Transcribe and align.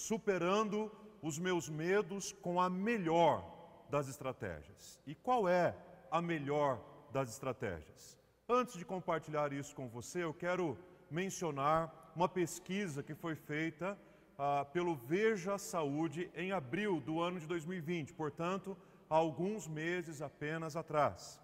superando 0.00 0.90
os 1.20 1.38
meus 1.38 1.68
medos 1.68 2.32
com 2.32 2.58
a 2.60 2.70
melhor 2.70 3.44
das 3.90 4.08
estratégias. 4.08 4.98
E 5.06 5.14
qual 5.14 5.46
é 5.46 5.76
a 6.10 6.22
melhor 6.22 6.80
das 7.12 7.28
estratégias? 7.28 8.18
Antes 8.48 8.76
de 8.78 8.84
compartilhar 8.84 9.52
isso 9.52 9.74
com 9.74 9.88
você, 9.88 10.24
eu 10.24 10.32
quero 10.32 10.78
mencionar 11.10 12.12
uma 12.16 12.28
pesquisa 12.28 13.02
que 13.02 13.14
foi 13.14 13.34
feita 13.34 13.98
ah, 14.38 14.64
pelo 14.72 14.94
Veja 14.94 15.58
Saúde 15.58 16.30
em 16.34 16.50
abril 16.50 17.00
do 17.00 17.20
ano 17.20 17.38
de 17.38 17.46
2020, 17.46 18.14
portanto, 18.14 18.76
há 19.08 19.16
alguns 19.16 19.68
meses 19.68 20.22
apenas 20.22 20.76
atrás. 20.76 21.38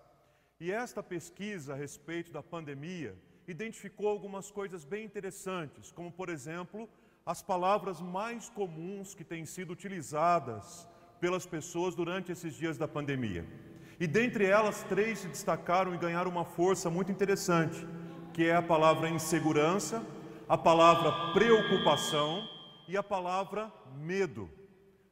E 0.58 0.72
esta 0.72 1.02
pesquisa 1.02 1.74
a 1.74 1.76
respeito 1.76 2.32
da 2.32 2.42
pandemia 2.42 3.14
identificou 3.46 4.08
algumas 4.08 4.50
coisas 4.50 4.82
bem 4.84 5.04
interessantes, 5.04 5.92
como, 5.92 6.10
por 6.10 6.30
exemplo, 6.30 6.88
as 7.26 7.42
palavras 7.42 8.00
mais 8.00 8.48
comuns 8.48 9.12
que 9.12 9.24
têm 9.24 9.44
sido 9.44 9.72
utilizadas 9.72 10.88
pelas 11.18 11.44
pessoas 11.44 11.92
durante 11.92 12.30
esses 12.30 12.54
dias 12.54 12.78
da 12.78 12.86
pandemia. 12.86 13.44
E 13.98 14.06
dentre 14.06 14.46
elas, 14.46 14.84
três 14.84 15.18
se 15.18 15.28
destacaram 15.28 15.92
e 15.92 15.98
ganharam 15.98 16.30
uma 16.30 16.44
força 16.44 16.88
muito 16.88 17.10
interessante, 17.10 17.84
que 18.32 18.44
é 18.44 18.54
a 18.54 18.62
palavra 18.62 19.08
insegurança, 19.08 20.06
a 20.48 20.56
palavra 20.56 21.32
preocupação 21.32 22.48
e 22.86 22.96
a 22.96 23.02
palavra 23.02 23.72
medo. 23.96 24.48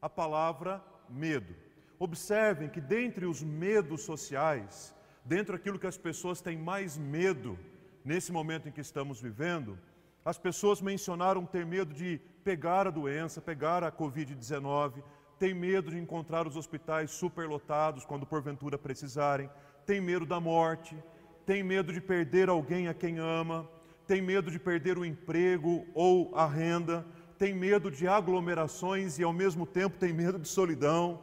A 0.01 0.09
palavra 0.09 0.85
medo. 1.09 1.57
Observem 1.99 2.69
que 2.69 2.81
dentre 2.81 3.27
os 3.27 3.43
medos 3.43 4.03
sociais, 4.03 4.95
dentro 5.25 5.57
daquilo 5.57 5.81
que 5.81 5.87
as 5.87 5.99
pessoas 5.99 6.41
têm 6.41 6.57
mais 6.57 6.97
medo 6.97 7.59
nesse 8.05 8.31
momento 8.31 8.69
em 8.69 8.73
que 8.73 8.83
estamos 8.83 9.21
vivendo, 9.21 9.77
as 10.25 10.39
pessoas 10.39 10.81
mencionaram 10.81 11.45
ter 11.45 11.67
medo 11.67 11.93
de 11.93 12.21
pegar 12.43 12.87
a 12.87 12.91
doença, 12.91 13.41
pegar 13.41 13.85
a 13.85 13.93
Covid-19, 13.93 15.03
tem 15.39 15.53
medo 15.53 15.91
de 15.91 15.99
encontrar 15.99 16.47
os 16.47 16.57
hospitais 16.57 17.11
superlotados 17.11 18.05
quando 18.05 18.25
porventura 18.25 18.79
precisarem, 18.79 19.51
tem 19.85 20.01
medo 20.01 20.25
da 20.25 20.41
morte, 20.41 20.97
tem 21.45 21.63
medo 21.63 21.93
de 21.93 22.01
perder 22.01 22.49
alguém 22.49 22.89
a 22.89 22.95
quem 22.95 23.19
ama, 23.19 23.69
tem 24.07 24.23
medo 24.23 24.51
de 24.51 24.59
perder 24.59 24.97
o 24.97 25.05
emprego 25.05 25.87
ou 25.95 26.35
a 26.35 26.47
renda, 26.47 27.05
tem 27.39 27.53
medo 27.53 27.91
de 27.91 28.07
aglomerações 28.09 29.19
e 29.19 29.25
ao 29.25 29.33
mesmo 29.33 29.67
tempo 29.67 29.99
tem 29.99 30.13
medo 30.13 30.39
de 30.39 30.49
solidão, 30.49 31.21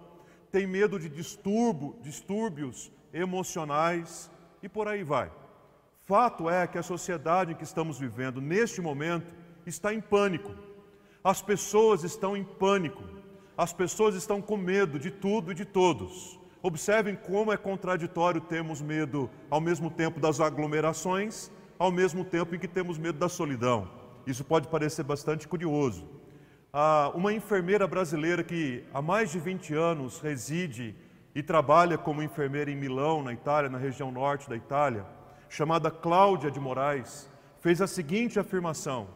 tem 0.52 0.68
medo 0.68 1.00
de 1.00 1.10
distúrbio, 1.10 1.96
distúrbios 2.02 2.92
emocionais 3.14 4.30
e 4.62 4.70
por 4.70 4.88
aí 4.88 5.04
vai. 5.04 5.32
Fato 6.12 6.50
é 6.50 6.68
que 6.68 6.78
a 6.78 6.84
sociedade 6.84 7.54
em 7.54 7.56
que 7.56 7.64
estamos 7.64 7.98
vivendo 7.98 8.42
neste 8.42 8.82
momento 8.82 9.34
está 9.66 9.94
em 9.94 10.02
pânico. 10.02 10.54
As 11.24 11.42
pessoas 11.42 12.04
estão 12.04 12.36
em 12.36 12.44
pânico. 12.44 13.02
As 13.58 13.72
pessoas 13.72 14.14
estão 14.14 14.42
com 14.42 14.58
medo 14.58 15.00
de 15.00 15.10
tudo 15.10 15.54
e 15.54 15.56
de 15.56 15.64
todos. 15.64 16.38
Observem 16.62 17.16
como 17.16 17.54
é 17.54 17.56
contraditório 17.56 18.42
termos 18.42 18.82
medo 18.82 19.30
ao 19.50 19.62
mesmo 19.62 19.90
tempo 19.90 20.20
das 20.20 20.42
aglomerações, 20.42 21.50
ao 21.80 21.94
mesmo 21.94 22.26
tempo 22.26 22.56
em 22.56 22.60
que 22.60 22.68
temos 22.68 22.98
medo 22.98 23.18
da 23.18 23.30
solidão. 23.30 23.90
Isso 24.28 24.44
pode 24.44 24.68
parecer 24.68 25.04
bastante 25.04 25.48
curioso. 25.48 26.06
Ah, 26.74 27.10
uma 27.16 27.32
enfermeira 27.32 27.88
brasileira 27.88 28.44
que 28.44 28.84
há 28.94 29.02
mais 29.02 29.32
de 29.32 29.40
20 29.40 29.74
anos 29.76 30.20
reside 30.20 30.94
e 31.34 31.42
trabalha 31.42 31.98
como 31.98 32.22
enfermeira 32.22 32.70
em 32.70 32.76
Milão, 32.76 33.24
na 33.24 33.32
Itália, 33.32 33.70
na 33.70 33.78
região 33.78 34.12
norte 34.12 34.50
da 34.50 34.58
Itália, 34.58 35.06
chamada 35.52 35.92
Cláudia 35.92 36.50
de 36.50 36.62
Moraes, 36.62 37.30
fez 37.60 37.82
a 37.82 37.88
seguinte 37.88 38.40
afirmação: 38.40 39.10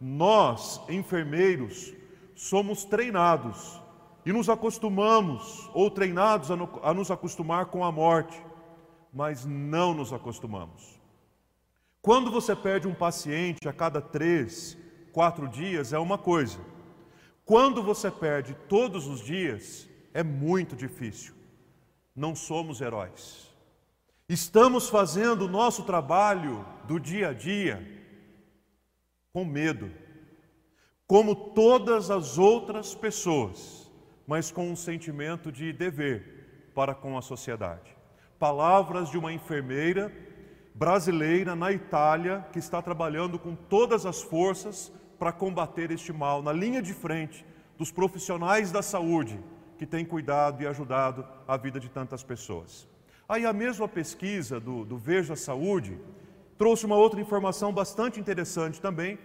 Nós, 0.00 0.80
enfermeiros, 0.88 1.94
somos 2.34 2.84
treinados 2.84 3.80
e 4.24 4.32
nos 4.32 4.48
acostumamos, 4.48 5.70
ou 5.72 5.88
treinados 5.88 6.50
a, 6.50 6.56
a 6.82 6.92
nos 6.92 7.10
acostumar 7.10 7.66
com 7.66 7.84
a 7.84 7.92
morte, 7.92 8.44
mas 9.14 9.46
não 9.46 9.94
nos 9.94 10.12
acostumamos. 10.12 11.00
Quando 12.02 12.32
você 12.32 12.54
perde 12.54 12.88
um 12.88 12.94
paciente 12.94 13.68
a 13.68 13.72
cada 13.72 14.00
três, 14.00 14.76
quatro 15.12 15.46
dias, 15.48 15.92
é 15.92 15.98
uma 15.98 16.18
coisa. 16.18 16.58
Quando 17.44 17.80
você 17.80 18.10
perde 18.10 18.54
todos 18.68 19.06
os 19.06 19.20
dias, 19.20 19.88
é 20.12 20.24
muito 20.24 20.74
difícil. 20.74 21.32
Não 22.14 22.34
somos 22.34 22.80
heróis. 22.80 23.55
Estamos 24.28 24.88
fazendo 24.88 25.44
o 25.44 25.48
nosso 25.48 25.84
trabalho 25.84 26.66
do 26.84 26.98
dia 26.98 27.28
a 27.28 27.32
dia 27.32 27.80
com 29.32 29.44
medo, 29.44 29.88
como 31.06 31.52
todas 31.52 32.10
as 32.10 32.36
outras 32.36 32.92
pessoas, 32.92 33.88
mas 34.26 34.50
com 34.50 34.68
um 34.68 34.74
sentimento 34.74 35.52
de 35.52 35.72
dever 35.72 36.72
para 36.74 36.92
com 36.92 37.16
a 37.16 37.22
sociedade. 37.22 37.96
Palavras 38.36 39.10
de 39.10 39.16
uma 39.16 39.32
enfermeira 39.32 40.12
brasileira 40.74 41.54
na 41.54 41.70
Itália 41.70 42.44
que 42.52 42.58
está 42.58 42.82
trabalhando 42.82 43.38
com 43.38 43.54
todas 43.54 44.04
as 44.04 44.22
forças 44.22 44.92
para 45.20 45.32
combater 45.32 45.92
este 45.92 46.12
mal, 46.12 46.42
na 46.42 46.52
linha 46.52 46.82
de 46.82 46.92
frente 46.92 47.46
dos 47.78 47.92
profissionais 47.92 48.72
da 48.72 48.82
saúde 48.82 49.40
que 49.78 49.86
têm 49.86 50.04
cuidado 50.04 50.64
e 50.64 50.66
ajudado 50.66 51.24
a 51.46 51.56
vida 51.56 51.78
de 51.78 51.88
tantas 51.88 52.24
pessoas. 52.24 52.88
Aí 53.28 53.44
a 53.44 53.52
mesma 53.52 53.88
pesquisa 53.88 54.60
do, 54.60 54.84
do 54.84 54.96
Veja 54.96 55.34
Saúde 55.34 55.98
trouxe 56.56 56.86
uma 56.86 56.94
outra 56.96 57.20
informação 57.20 57.72
bastante 57.72 58.20
interessante 58.20 58.80
também, 58.80 59.18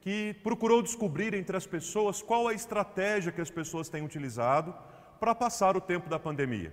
que 0.00 0.34
procurou 0.42 0.80
descobrir 0.80 1.34
entre 1.34 1.56
as 1.56 1.66
pessoas 1.66 2.22
qual 2.22 2.46
a 2.46 2.54
estratégia 2.54 3.32
que 3.32 3.40
as 3.40 3.50
pessoas 3.50 3.88
têm 3.88 4.02
utilizado 4.02 4.72
para 5.18 5.34
passar 5.34 5.76
o 5.76 5.80
tempo 5.80 6.08
da 6.08 6.18
pandemia. 6.18 6.72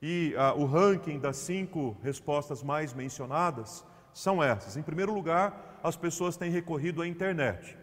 E 0.00 0.34
ah, 0.38 0.54
o 0.54 0.64
ranking 0.64 1.18
das 1.18 1.36
cinco 1.36 1.96
respostas 2.02 2.62
mais 2.62 2.94
mencionadas 2.94 3.84
são 4.12 4.42
essas. 4.42 4.76
Em 4.76 4.82
primeiro 4.82 5.12
lugar, 5.12 5.80
as 5.82 5.96
pessoas 5.96 6.36
têm 6.36 6.50
recorrido 6.50 7.02
à 7.02 7.08
internet. 7.08 7.76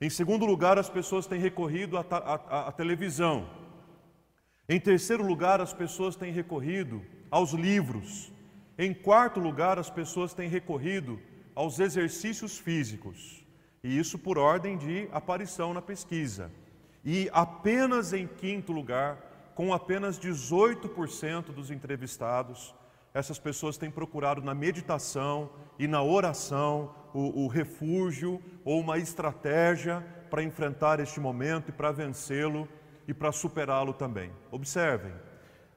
Em 0.00 0.10
segundo 0.10 0.44
lugar, 0.44 0.78
as 0.78 0.90
pessoas 0.90 1.26
têm 1.26 1.40
recorrido 1.40 1.96
à, 1.98 2.72
televisão. 2.72 3.48
Em 4.68 4.78
terceiro 4.78 5.26
lugar, 5.26 5.60
as 5.60 5.72
pessoas 5.72 6.14
têm 6.14 6.32
recorrido 6.32 7.02
aos 7.30 7.52
livros. 7.52 8.32
Em 8.78 8.92
quarto 8.92 9.38
lugar, 9.38 9.78
as 9.78 9.90
pessoas 9.90 10.34
têm 10.34 10.48
recorrido 10.48 11.20
aos 11.54 11.78
exercícios 11.78 12.58
físicos, 12.58 13.44
e 13.82 13.98
isso 13.98 14.18
por 14.18 14.38
ordem 14.38 14.76
de 14.76 15.08
aparição 15.12 15.74
na 15.74 15.82
pesquisa. 15.82 16.50
E 17.04 17.28
apenas 17.32 18.12
em 18.12 18.26
quinto 18.26 18.72
lugar, 18.72 19.52
com 19.54 19.72
apenas 19.72 20.18
18% 20.18 21.52
dos 21.52 21.70
entrevistados, 21.70 22.74
essas 23.12 23.38
pessoas 23.38 23.76
têm 23.76 23.90
procurado 23.90 24.40
na 24.42 24.54
meditação 24.54 25.50
e 25.78 25.86
na 25.88 26.02
oração 26.02 26.94
o, 27.12 27.44
o 27.44 27.48
refúgio 27.48 28.40
ou 28.64 28.80
uma 28.80 28.98
estratégia 28.98 30.04
para 30.30 30.42
enfrentar 30.42 31.00
este 31.00 31.18
momento 31.18 31.70
e 31.70 31.72
para 31.72 31.90
vencê-lo 31.90 32.68
e 33.08 33.12
para 33.12 33.32
superá-lo 33.32 33.92
também. 33.92 34.30
Observem, 34.50 35.12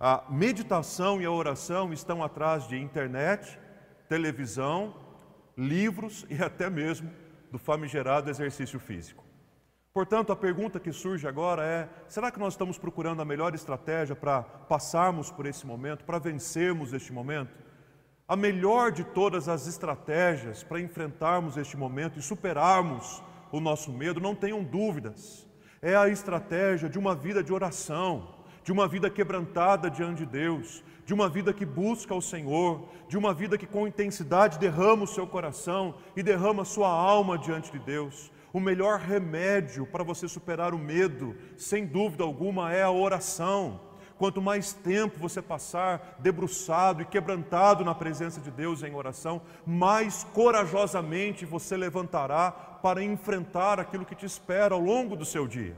a 0.06 0.22
meditação 0.30 1.22
e 1.22 1.26
a 1.26 1.32
oração 1.32 1.94
estão 1.94 2.22
atrás 2.22 2.68
de 2.68 2.78
internet, 2.78 3.58
televisão, 4.10 4.94
livros 5.58 6.26
e 6.30 6.44
até 6.44 6.70
mesmo 6.70 7.10
do 7.50 7.58
famigerado 7.58 8.30
exercício 8.30 8.82
físico. 8.82 9.24
Portanto, 9.94 10.34
a 10.34 10.36
pergunta 10.36 10.78
que 10.78 10.92
surge 10.92 11.26
agora 11.26 11.64
é: 11.64 11.88
será 12.10 12.30
que 12.30 12.38
nós 12.38 12.52
estamos 12.52 12.78
procurando 12.78 13.22
a 13.22 13.26
melhor 13.26 13.56
estratégia 13.56 14.14
para 14.14 14.42
passarmos 14.44 15.32
por 15.32 15.46
esse 15.46 15.66
momento, 15.66 16.04
para 16.04 16.20
vencermos 16.20 16.92
este 16.92 17.14
momento? 17.14 17.56
A 18.28 18.36
melhor 18.36 18.92
de 18.92 19.06
todas 19.06 19.48
as 19.48 19.68
estratégias 19.68 20.66
para 20.66 20.82
enfrentarmos 20.82 21.56
este 21.56 21.78
momento 21.78 22.20
e 22.20 22.22
superarmos 22.22 23.24
o 23.54 23.62
nosso 23.62 23.90
medo, 23.94 24.20
não 24.20 24.36
tenham 24.36 24.66
dúvidas, 24.66 25.48
é 25.82 25.96
a 25.96 26.10
estratégia 26.10 26.90
de 26.90 27.00
uma 27.00 27.16
vida 27.16 27.42
de 27.42 27.54
oração 27.54 28.33
de 28.64 28.72
uma 28.72 28.88
vida 28.88 29.10
quebrantada 29.10 29.90
diante 29.90 30.20
de 30.20 30.26
Deus, 30.26 30.84
de 31.06 31.14
uma 31.14 31.28
vida 31.28 31.54
que 31.54 31.66
busca 31.66 32.16
o 32.16 32.22
Senhor, 32.22 32.88
de 33.08 33.18
uma 33.18 33.34
vida 33.34 33.58
que 33.58 33.68
com 33.68 33.88
intensidade 33.88 34.58
derrama 34.58 35.04
o 35.04 35.08
seu 35.08 35.28
coração 35.28 35.96
e 36.16 36.24
derrama 36.24 36.62
a 36.62 36.66
sua 36.66 36.88
alma 36.88 37.38
diante 37.38 37.72
de 37.72 37.80
Deus. 37.80 38.32
O 38.54 38.60
melhor 38.60 39.00
remédio 39.00 39.86
para 39.86 40.04
você 40.04 40.28
superar 40.28 40.74
o 40.74 40.80
medo, 40.80 41.36
sem 41.58 41.86
dúvida 41.86 42.24
alguma, 42.24 42.72
é 42.72 42.84
a 42.84 42.92
oração. 42.92 43.82
Quanto 44.18 44.42
mais 44.42 44.72
tempo 44.72 45.20
você 45.20 45.42
passar 45.42 46.18
debruçado 46.20 47.02
e 47.02 47.06
quebrantado 47.06 47.84
na 47.84 47.96
presença 47.96 48.40
de 48.40 48.52
Deus 48.52 48.84
em 48.84 48.94
oração, 48.94 49.42
mais 49.66 50.24
corajosamente 50.34 51.46
você 51.46 51.76
levantará 51.76 52.52
para 52.52 53.04
enfrentar 53.04 53.80
aquilo 53.80 54.06
que 54.06 54.16
te 54.16 54.26
espera 54.26 54.76
ao 54.76 54.80
longo 54.80 55.16
do 55.16 55.26
seu 55.26 55.48
dia. 55.48 55.76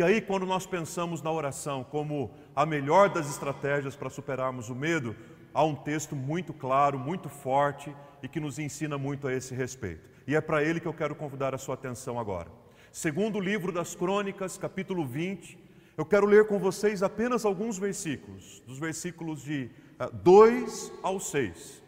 E 0.00 0.02
aí, 0.02 0.18
quando 0.18 0.46
nós 0.46 0.64
pensamos 0.64 1.20
na 1.20 1.30
oração 1.30 1.84
como 1.84 2.30
a 2.56 2.64
melhor 2.64 3.10
das 3.10 3.28
estratégias 3.28 3.94
para 3.94 4.08
superarmos 4.08 4.70
o 4.70 4.74
medo, 4.74 5.14
há 5.52 5.62
um 5.62 5.74
texto 5.74 6.16
muito 6.16 6.54
claro, 6.54 6.98
muito 6.98 7.28
forte 7.28 7.94
e 8.22 8.26
que 8.26 8.40
nos 8.40 8.58
ensina 8.58 8.96
muito 8.96 9.28
a 9.28 9.34
esse 9.34 9.54
respeito. 9.54 10.08
E 10.26 10.34
é 10.34 10.40
para 10.40 10.64
ele 10.64 10.80
que 10.80 10.88
eu 10.88 10.94
quero 10.94 11.14
convidar 11.14 11.54
a 11.54 11.58
sua 11.58 11.74
atenção 11.74 12.18
agora. 12.18 12.50
Segundo 12.90 13.38
livro 13.38 13.70
das 13.70 13.94
Crônicas, 13.94 14.56
capítulo 14.56 15.04
20, 15.04 15.58
eu 15.98 16.06
quero 16.06 16.24
ler 16.24 16.46
com 16.46 16.58
vocês 16.58 17.02
apenas 17.02 17.44
alguns 17.44 17.76
versículos, 17.76 18.62
dos 18.66 18.78
versículos 18.78 19.42
de 19.42 19.68
2 20.14 20.92
ah, 20.94 21.08
ao 21.08 21.20
6. 21.20 21.82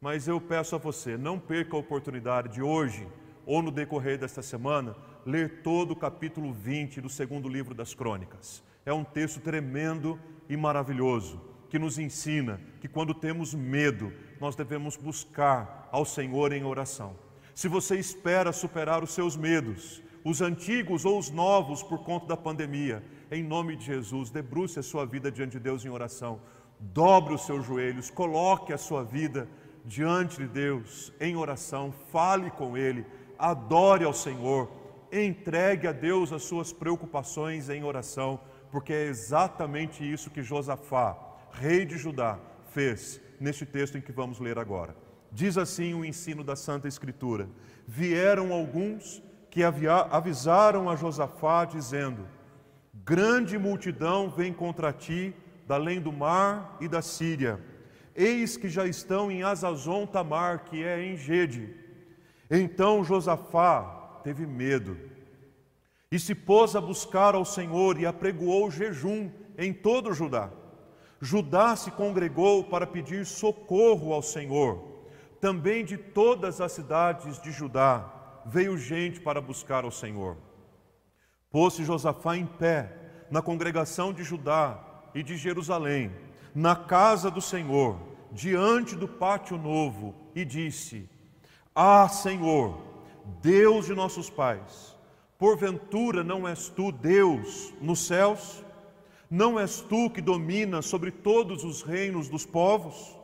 Mas 0.00 0.26
eu 0.26 0.40
peço 0.40 0.76
a 0.76 0.78
você, 0.78 1.18
não 1.18 1.38
perca 1.38 1.76
a 1.76 1.80
oportunidade 1.80 2.54
de 2.54 2.62
hoje 2.62 3.06
ou 3.44 3.60
no 3.60 3.70
decorrer 3.70 4.16
desta 4.16 4.40
semana 4.40 4.96
ler 5.26 5.62
todo 5.62 5.92
o 5.92 5.96
capítulo 5.96 6.52
20 6.52 7.00
do 7.00 7.08
segundo 7.08 7.48
livro 7.48 7.74
das 7.74 7.94
Crônicas. 7.94 8.62
É 8.84 8.92
um 8.92 9.04
texto 9.04 9.40
tremendo 9.40 10.18
e 10.48 10.56
maravilhoso 10.56 11.40
que 11.68 11.78
nos 11.78 11.98
ensina 11.98 12.60
que 12.80 12.88
quando 12.88 13.14
temos 13.14 13.54
medo, 13.54 14.12
nós 14.40 14.56
devemos 14.56 14.96
buscar 14.96 15.88
ao 15.92 16.04
Senhor 16.04 16.52
em 16.52 16.64
oração. 16.64 17.16
Se 17.54 17.68
você 17.68 17.96
espera 17.96 18.52
superar 18.52 19.04
os 19.04 19.12
seus 19.12 19.36
medos, 19.36 20.02
os 20.24 20.40
antigos 20.40 21.04
ou 21.04 21.18
os 21.18 21.30
novos 21.30 21.82
por 21.82 22.00
conta 22.00 22.26
da 22.26 22.36
pandemia, 22.36 23.02
em 23.30 23.42
nome 23.42 23.76
de 23.76 23.84
Jesus, 23.84 24.30
debruce 24.30 24.80
a 24.80 24.82
sua 24.82 25.06
vida 25.06 25.30
diante 25.30 25.52
de 25.52 25.60
Deus 25.60 25.84
em 25.84 25.88
oração. 25.88 26.40
Dobre 26.80 27.34
os 27.34 27.46
seus 27.46 27.64
joelhos, 27.64 28.10
coloque 28.10 28.72
a 28.72 28.78
sua 28.78 29.04
vida 29.04 29.48
diante 29.84 30.38
de 30.38 30.48
Deus 30.48 31.12
em 31.20 31.36
oração, 31.36 31.92
fale 32.10 32.50
com 32.50 32.76
Ele, 32.76 33.06
adore 33.38 34.04
ao 34.04 34.12
Senhor, 34.12 34.68
entregue 35.12 35.86
a 35.86 35.92
Deus 35.92 36.32
as 36.32 36.42
suas 36.42 36.72
preocupações 36.72 37.68
em 37.68 37.84
oração, 37.84 38.40
porque 38.70 38.92
é 38.92 39.06
exatamente 39.06 40.08
isso 40.08 40.30
que 40.30 40.42
Josafá, 40.42 41.16
rei 41.52 41.84
de 41.84 41.98
Judá, 41.98 42.38
fez 42.72 43.20
neste 43.40 43.66
texto 43.66 43.98
em 43.98 44.00
que 44.00 44.12
vamos 44.12 44.38
ler 44.38 44.58
agora. 44.58 44.94
Diz 45.32 45.56
assim 45.56 45.94
o 45.94 46.04
ensino 46.04 46.42
da 46.44 46.56
Santa 46.56 46.88
Escritura: 46.88 47.48
Vieram 47.86 48.52
alguns 48.52 49.22
que 49.50 49.62
avisaram 49.64 50.88
a 50.88 50.96
Josafá, 50.96 51.64
dizendo: 51.64 52.26
Grande 52.92 53.58
multidão 53.58 54.30
vem 54.30 54.52
contra 54.52 54.92
ti, 54.92 55.34
da 55.66 55.76
além 55.76 56.00
do 56.00 56.12
mar 56.12 56.76
e 56.80 56.88
da 56.88 57.02
Síria. 57.02 57.60
Eis 58.14 58.56
que 58.56 58.68
já 58.68 58.86
estão 58.86 59.30
em 59.30 59.42
Azazon 59.42 60.06
Tamar, 60.06 60.64
que 60.64 60.82
é 60.84 61.02
em 61.02 61.16
Gede. 61.16 61.74
Então 62.50 63.04
Josafá 63.04 63.99
teve 64.22 64.46
medo 64.46 64.96
e 66.10 66.18
se 66.18 66.34
pôs 66.34 66.74
a 66.74 66.80
buscar 66.80 67.34
ao 67.34 67.44
Senhor 67.44 67.98
e 67.98 68.04
apregoou 68.04 68.70
jejum 68.70 69.30
em 69.56 69.72
todo 69.72 70.12
Judá. 70.12 70.50
Judá 71.20 71.76
se 71.76 71.90
congregou 71.90 72.64
para 72.64 72.86
pedir 72.86 73.24
socorro 73.24 74.12
ao 74.12 74.22
Senhor. 74.22 74.82
Também 75.40 75.84
de 75.84 75.96
todas 75.96 76.60
as 76.60 76.72
cidades 76.72 77.40
de 77.40 77.52
Judá 77.52 78.42
veio 78.44 78.76
gente 78.76 79.20
para 79.20 79.40
buscar 79.40 79.84
ao 79.84 79.90
Senhor. 79.90 80.36
Pôs-se 81.50 81.84
Josafá 81.84 82.36
em 82.36 82.46
pé 82.46 82.92
na 83.30 83.40
congregação 83.40 84.12
de 84.12 84.24
Judá 84.24 84.78
e 85.14 85.22
de 85.22 85.36
Jerusalém, 85.36 86.10
na 86.54 86.74
casa 86.74 87.30
do 87.30 87.40
Senhor, 87.40 87.98
diante 88.32 88.96
do 88.96 89.06
pátio 89.06 89.56
novo, 89.56 90.14
e 90.34 90.44
disse: 90.44 91.08
Ah, 91.74 92.08
Senhor, 92.08 92.89
Deus 93.40 93.86
de 93.86 93.94
nossos 93.94 94.28
pais, 94.28 94.96
porventura 95.38 96.22
não 96.22 96.46
és 96.46 96.68
tu 96.68 96.92
Deus 96.92 97.72
nos 97.80 98.06
céus? 98.06 98.64
Não 99.30 99.58
és 99.60 99.80
tu 99.80 100.10
que 100.10 100.20
dominas 100.20 100.86
sobre 100.86 101.10
todos 101.10 101.62
os 101.62 101.82
reinos 101.82 102.28
dos 102.28 102.44
povos? 102.44 103.16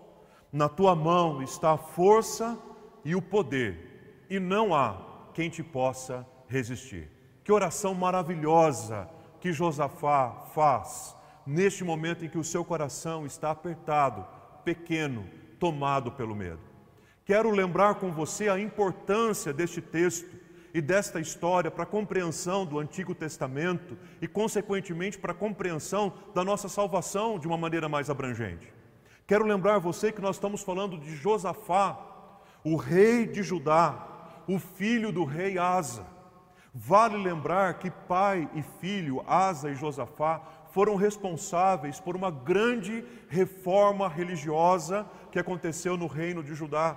Na 0.52 0.68
tua 0.68 0.94
mão 0.94 1.42
está 1.42 1.72
a 1.72 1.78
força 1.78 2.58
e 3.04 3.14
o 3.14 3.20
poder, 3.20 4.24
e 4.30 4.38
não 4.38 4.74
há 4.74 4.96
quem 5.34 5.50
te 5.50 5.62
possa 5.62 6.26
resistir. 6.48 7.10
Que 7.42 7.52
oração 7.52 7.94
maravilhosa 7.94 9.08
que 9.40 9.52
Josafá 9.52 10.46
faz 10.54 11.16
neste 11.46 11.84
momento 11.84 12.24
em 12.24 12.28
que 12.28 12.38
o 12.38 12.44
seu 12.44 12.64
coração 12.64 13.24
está 13.24 13.50
apertado, 13.50 14.26
pequeno, 14.64 15.24
tomado 15.60 16.10
pelo 16.12 16.34
medo. 16.34 16.75
Quero 17.26 17.50
lembrar 17.50 17.96
com 17.96 18.12
você 18.12 18.48
a 18.48 18.56
importância 18.56 19.52
deste 19.52 19.80
texto 19.80 20.30
e 20.72 20.80
desta 20.80 21.18
história 21.18 21.72
para 21.72 21.82
a 21.82 21.86
compreensão 21.86 22.64
do 22.64 22.78
Antigo 22.78 23.16
Testamento 23.16 23.98
e, 24.22 24.28
consequentemente, 24.28 25.18
para 25.18 25.32
a 25.32 25.34
compreensão 25.34 26.12
da 26.32 26.44
nossa 26.44 26.68
salvação 26.68 27.36
de 27.36 27.48
uma 27.48 27.58
maneira 27.58 27.88
mais 27.88 28.08
abrangente. 28.08 28.72
Quero 29.26 29.44
lembrar 29.44 29.80
você 29.80 30.12
que 30.12 30.20
nós 30.20 30.36
estamos 30.36 30.62
falando 30.62 30.96
de 30.96 31.16
Josafá, 31.16 31.98
o 32.62 32.76
rei 32.76 33.26
de 33.26 33.42
Judá, 33.42 34.06
o 34.46 34.60
filho 34.60 35.10
do 35.10 35.24
rei 35.24 35.58
Asa. 35.58 36.06
Vale 36.72 37.16
lembrar 37.16 37.80
que 37.80 37.90
pai 37.90 38.48
e 38.54 38.62
filho, 38.80 39.24
Asa 39.26 39.68
e 39.68 39.74
Josafá, 39.74 40.42
foram 40.70 40.94
responsáveis 40.94 41.98
por 41.98 42.14
uma 42.14 42.30
grande 42.30 43.04
reforma 43.28 44.08
religiosa 44.08 45.04
que 45.32 45.40
aconteceu 45.40 45.96
no 45.96 46.06
reino 46.06 46.40
de 46.40 46.54
Judá. 46.54 46.96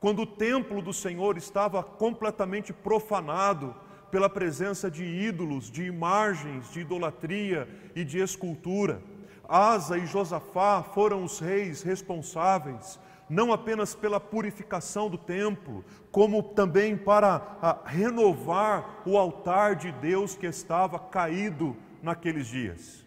Quando 0.00 0.22
o 0.22 0.26
templo 0.26 0.82
do 0.82 0.92
Senhor 0.92 1.36
estava 1.36 1.82
completamente 1.82 2.72
profanado 2.72 3.74
pela 4.10 4.28
presença 4.28 4.90
de 4.90 5.04
ídolos, 5.04 5.70
de 5.70 5.84
imagens, 5.84 6.70
de 6.70 6.80
idolatria 6.80 7.68
e 7.94 8.04
de 8.04 8.18
escultura, 8.18 9.02
Asa 9.48 9.96
e 9.98 10.06
Josafá 10.06 10.82
foram 10.82 11.24
os 11.24 11.38
reis 11.38 11.82
responsáveis 11.82 12.98
não 13.28 13.52
apenas 13.52 13.94
pela 13.94 14.20
purificação 14.20 15.10
do 15.10 15.18
templo, 15.18 15.84
como 16.10 16.42
também 16.42 16.96
para 16.96 17.58
ah, 17.60 17.78
renovar 17.84 19.02
o 19.04 19.18
altar 19.18 19.74
de 19.74 19.90
Deus 19.92 20.36
que 20.36 20.46
estava 20.46 20.98
caído 20.98 21.76
naqueles 22.02 22.46
dias. 22.46 23.04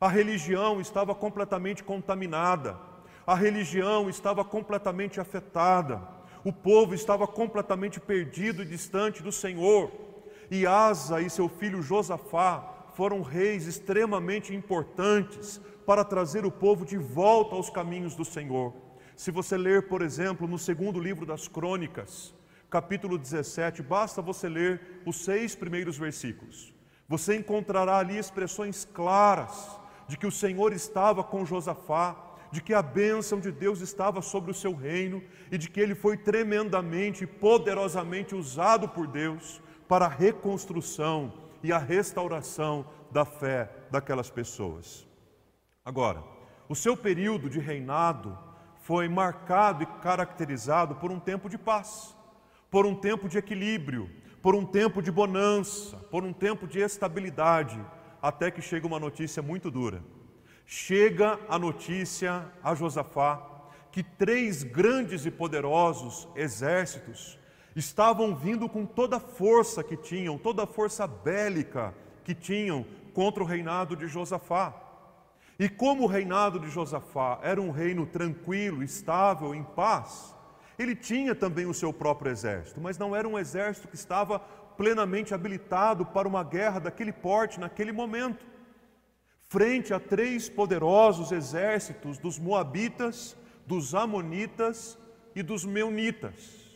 A 0.00 0.08
religião 0.08 0.80
estava 0.80 1.14
completamente 1.14 1.84
contaminada, 1.84 2.76
a 3.26 3.34
religião 3.34 4.08
estava 4.08 4.44
completamente 4.44 5.20
afetada, 5.20 6.02
o 6.44 6.52
povo 6.52 6.94
estava 6.94 7.26
completamente 7.26 8.00
perdido 8.00 8.62
e 8.62 8.66
distante 8.66 9.22
do 9.22 9.32
Senhor. 9.32 9.90
E 10.50 10.66
Asa 10.66 11.20
e 11.20 11.30
seu 11.30 11.48
filho 11.48 11.82
Josafá 11.82 12.88
foram 12.94 13.22
reis 13.22 13.66
extremamente 13.66 14.54
importantes 14.54 15.60
para 15.86 16.04
trazer 16.04 16.44
o 16.44 16.50
povo 16.50 16.84
de 16.84 16.96
volta 16.96 17.54
aos 17.54 17.70
caminhos 17.70 18.14
do 18.14 18.24
Senhor. 18.24 18.72
Se 19.16 19.30
você 19.30 19.56
ler, 19.56 19.88
por 19.88 20.02
exemplo, 20.02 20.48
no 20.48 20.58
segundo 20.58 20.98
livro 20.98 21.26
das 21.26 21.46
Crônicas, 21.46 22.34
capítulo 22.70 23.18
17, 23.18 23.82
basta 23.82 24.22
você 24.22 24.48
ler 24.48 25.02
os 25.04 25.24
seis 25.24 25.54
primeiros 25.54 25.98
versículos. 25.98 26.72
Você 27.08 27.36
encontrará 27.36 27.98
ali 27.98 28.16
expressões 28.16 28.84
claras 28.84 29.78
de 30.06 30.16
que 30.16 30.26
o 30.26 30.32
Senhor 30.32 30.72
estava 30.72 31.22
com 31.24 31.44
Josafá, 31.44 32.16
de 32.52 32.60
que 32.60 32.74
a 32.74 32.82
bênção 32.82 33.38
de 33.38 33.52
Deus 33.52 33.80
estava 33.80 34.20
sobre 34.20 34.50
o 34.50 34.54
seu 34.54 34.74
reino 34.74 35.22
e 35.50 35.58
de 35.58 35.70
que 35.70 35.80
ele 35.80 35.94
foi 35.94 36.16
tremendamente 36.16 37.24
e 37.24 37.26
poderosamente 37.26 38.34
usado 38.34 38.88
por 38.88 39.06
Deus 39.06 39.62
para 39.88 40.06
a 40.06 40.08
reconstrução 40.08 41.32
e 41.62 41.72
a 41.72 41.78
restauração 41.78 42.86
da 43.10 43.24
fé 43.24 43.70
daquelas 43.90 44.30
pessoas. 44.30 45.06
Agora, 45.84 46.22
o 46.68 46.74
seu 46.74 46.96
período 46.96 47.48
de 47.50 47.58
reinado 47.58 48.38
foi 48.82 49.08
marcado 49.08 49.82
e 49.82 49.86
caracterizado 50.00 50.94
por 50.96 51.10
um 51.10 51.20
tempo 51.20 51.48
de 51.48 51.58
paz, 51.58 52.16
por 52.70 52.86
um 52.86 52.94
tempo 52.94 53.28
de 53.28 53.38
equilíbrio, 53.38 54.10
por 54.42 54.54
um 54.54 54.64
tempo 54.64 55.02
de 55.02 55.10
bonança, 55.10 55.96
por 56.10 56.24
um 56.24 56.32
tempo 56.32 56.66
de 56.66 56.78
estabilidade, 56.80 57.78
até 58.22 58.50
que 58.50 58.62
chega 58.62 58.86
uma 58.86 58.98
notícia 58.98 59.42
muito 59.42 59.70
dura. 59.70 60.02
Chega 60.72 61.36
a 61.48 61.58
notícia 61.58 62.46
a 62.62 62.76
Josafá 62.76 63.44
que 63.90 64.04
três 64.04 64.62
grandes 64.62 65.26
e 65.26 65.30
poderosos 65.30 66.28
exércitos 66.36 67.36
estavam 67.74 68.36
vindo 68.36 68.68
com 68.68 68.86
toda 68.86 69.16
a 69.16 69.20
força 69.20 69.82
que 69.82 69.96
tinham, 69.96 70.38
toda 70.38 70.62
a 70.62 70.68
força 70.68 71.08
bélica 71.08 71.92
que 72.22 72.36
tinham 72.36 72.86
contra 73.12 73.42
o 73.42 73.46
reinado 73.46 73.96
de 73.96 74.06
Josafá. 74.06 74.72
E 75.58 75.68
como 75.68 76.04
o 76.04 76.06
reinado 76.06 76.60
de 76.60 76.70
Josafá 76.70 77.40
era 77.42 77.60
um 77.60 77.72
reino 77.72 78.06
tranquilo, 78.06 78.84
estável, 78.84 79.52
em 79.52 79.64
paz, 79.64 80.36
ele 80.78 80.94
tinha 80.94 81.34
também 81.34 81.66
o 81.66 81.74
seu 81.74 81.92
próprio 81.92 82.30
exército, 82.30 82.80
mas 82.80 82.96
não 82.96 83.16
era 83.16 83.26
um 83.26 83.36
exército 83.36 83.88
que 83.88 83.96
estava 83.96 84.38
plenamente 84.38 85.34
habilitado 85.34 86.06
para 86.06 86.28
uma 86.28 86.44
guerra 86.44 86.78
daquele 86.78 87.12
porte 87.12 87.58
naquele 87.58 87.90
momento. 87.90 88.49
Frente 89.52 89.92
a 89.92 89.98
três 89.98 90.48
poderosos 90.48 91.32
exércitos 91.32 92.18
dos 92.18 92.38
Moabitas, 92.38 93.36
dos 93.66 93.96
Amonitas 93.96 94.96
e 95.34 95.42
dos 95.42 95.64
Meunitas. 95.64 96.70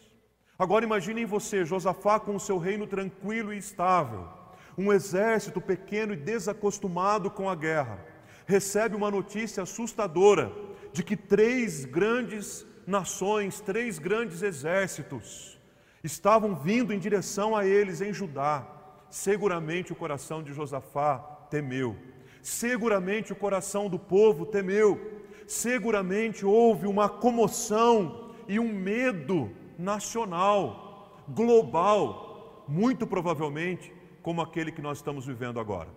Agora 0.58 0.84
imaginem 0.84 1.24
você, 1.24 1.64
Josafá 1.64 2.18
com 2.18 2.34
o 2.34 2.40
seu 2.40 2.58
reino 2.58 2.84
tranquilo 2.84 3.54
e 3.54 3.58
estável, 3.58 4.28
um 4.76 4.92
exército 4.92 5.60
pequeno 5.60 6.14
e 6.14 6.16
desacostumado 6.16 7.30
com 7.30 7.48
a 7.48 7.54
guerra 7.54 8.04
recebe 8.44 8.96
uma 8.96 9.08
notícia 9.08 9.62
assustadora 9.62 10.50
de 10.92 11.04
que 11.04 11.16
três 11.16 11.84
grandes 11.84 12.66
nações, 12.84 13.60
três 13.60 14.00
grandes 14.00 14.42
exércitos 14.42 15.60
estavam 16.02 16.56
vindo 16.56 16.92
em 16.92 16.98
direção 16.98 17.54
a 17.54 17.64
eles 17.64 18.00
em 18.00 18.12
Judá, 18.12 18.66
seguramente 19.08 19.92
o 19.92 19.96
coração 19.96 20.42
de 20.42 20.52
Josafá 20.52 21.18
temeu. 21.48 22.13
Seguramente 22.44 23.32
o 23.32 23.36
coração 23.36 23.88
do 23.88 23.98
povo 23.98 24.44
temeu. 24.44 25.22
Seguramente 25.46 26.44
houve 26.44 26.86
uma 26.86 27.08
comoção 27.08 28.34
e 28.46 28.60
um 28.60 28.70
medo 28.70 29.50
nacional, 29.78 31.24
global, 31.26 32.62
muito 32.68 33.06
provavelmente 33.06 33.90
como 34.22 34.42
aquele 34.42 34.70
que 34.70 34.82
nós 34.82 34.98
estamos 34.98 35.24
vivendo 35.24 35.58
agora. 35.58 35.88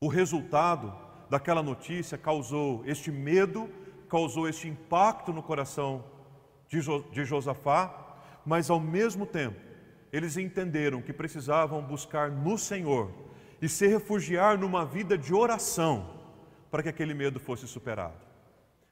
O 0.00 0.08
resultado 0.08 0.90
daquela 1.28 1.62
notícia 1.62 2.16
causou 2.16 2.82
este 2.86 3.10
medo, 3.10 3.68
causou 4.08 4.48
este 4.48 4.68
impacto 4.68 5.34
no 5.34 5.42
coração 5.42 6.02
de, 6.66 6.80
jo 6.80 7.04
de 7.12 7.26
Josafá, 7.26 8.16
mas 8.46 8.70
ao 8.70 8.80
mesmo 8.80 9.26
tempo 9.26 9.60
eles 10.10 10.38
entenderam 10.38 11.02
que 11.02 11.12
precisavam 11.12 11.82
buscar 11.82 12.30
no 12.30 12.56
Senhor 12.56 13.10
e 13.62 13.68
se 13.68 13.86
refugiar 13.86 14.58
numa 14.58 14.84
vida 14.84 15.16
de 15.16 15.32
oração 15.32 16.20
para 16.68 16.82
que 16.82 16.88
aquele 16.88 17.14
medo 17.14 17.38
fosse 17.38 17.68
superado. 17.68 18.20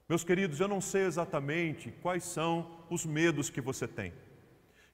Meus 0.09 0.23
queridos, 0.23 0.61
eu 0.61 0.69
não 0.69 0.81
sei 0.81 1.07
exatamente 1.07 1.91
quais 2.01 2.23
são 2.23 2.71
os 2.89 3.05
medos 3.05 3.51
que 3.51 3.61
você 3.61 3.89
tem. 3.89 4.13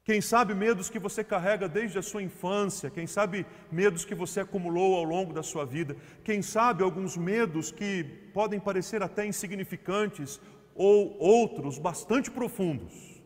Quem 0.02 0.21
sabe 0.21 0.54
medos 0.54 0.88
que 0.88 0.99
você 0.99 1.23
carrega 1.23 1.68
desde 1.68 1.99
a 1.99 2.02
sua 2.02 2.23
infância, 2.23 2.88
quem 2.88 3.06
sabe 3.06 3.45
medos 3.71 4.04
que 4.04 4.14
você 4.14 4.40
acumulou 4.40 4.95
ao 4.95 5.04
longo 5.04 5.35
da 5.35 5.42
sua 5.42 5.66
vida, 5.66 5.95
quem 6.25 6.40
sabe 6.40 6.83
alguns 6.83 7.16
medos 7.16 7.71
que 7.71 8.04
podem 8.33 8.59
parecer 8.59 9.02
até 9.02 9.26
insignificantes 9.26 10.40
ou 10.75 11.18
outros 11.18 11.78
bastante 11.78 12.30
profundos. 12.30 13.21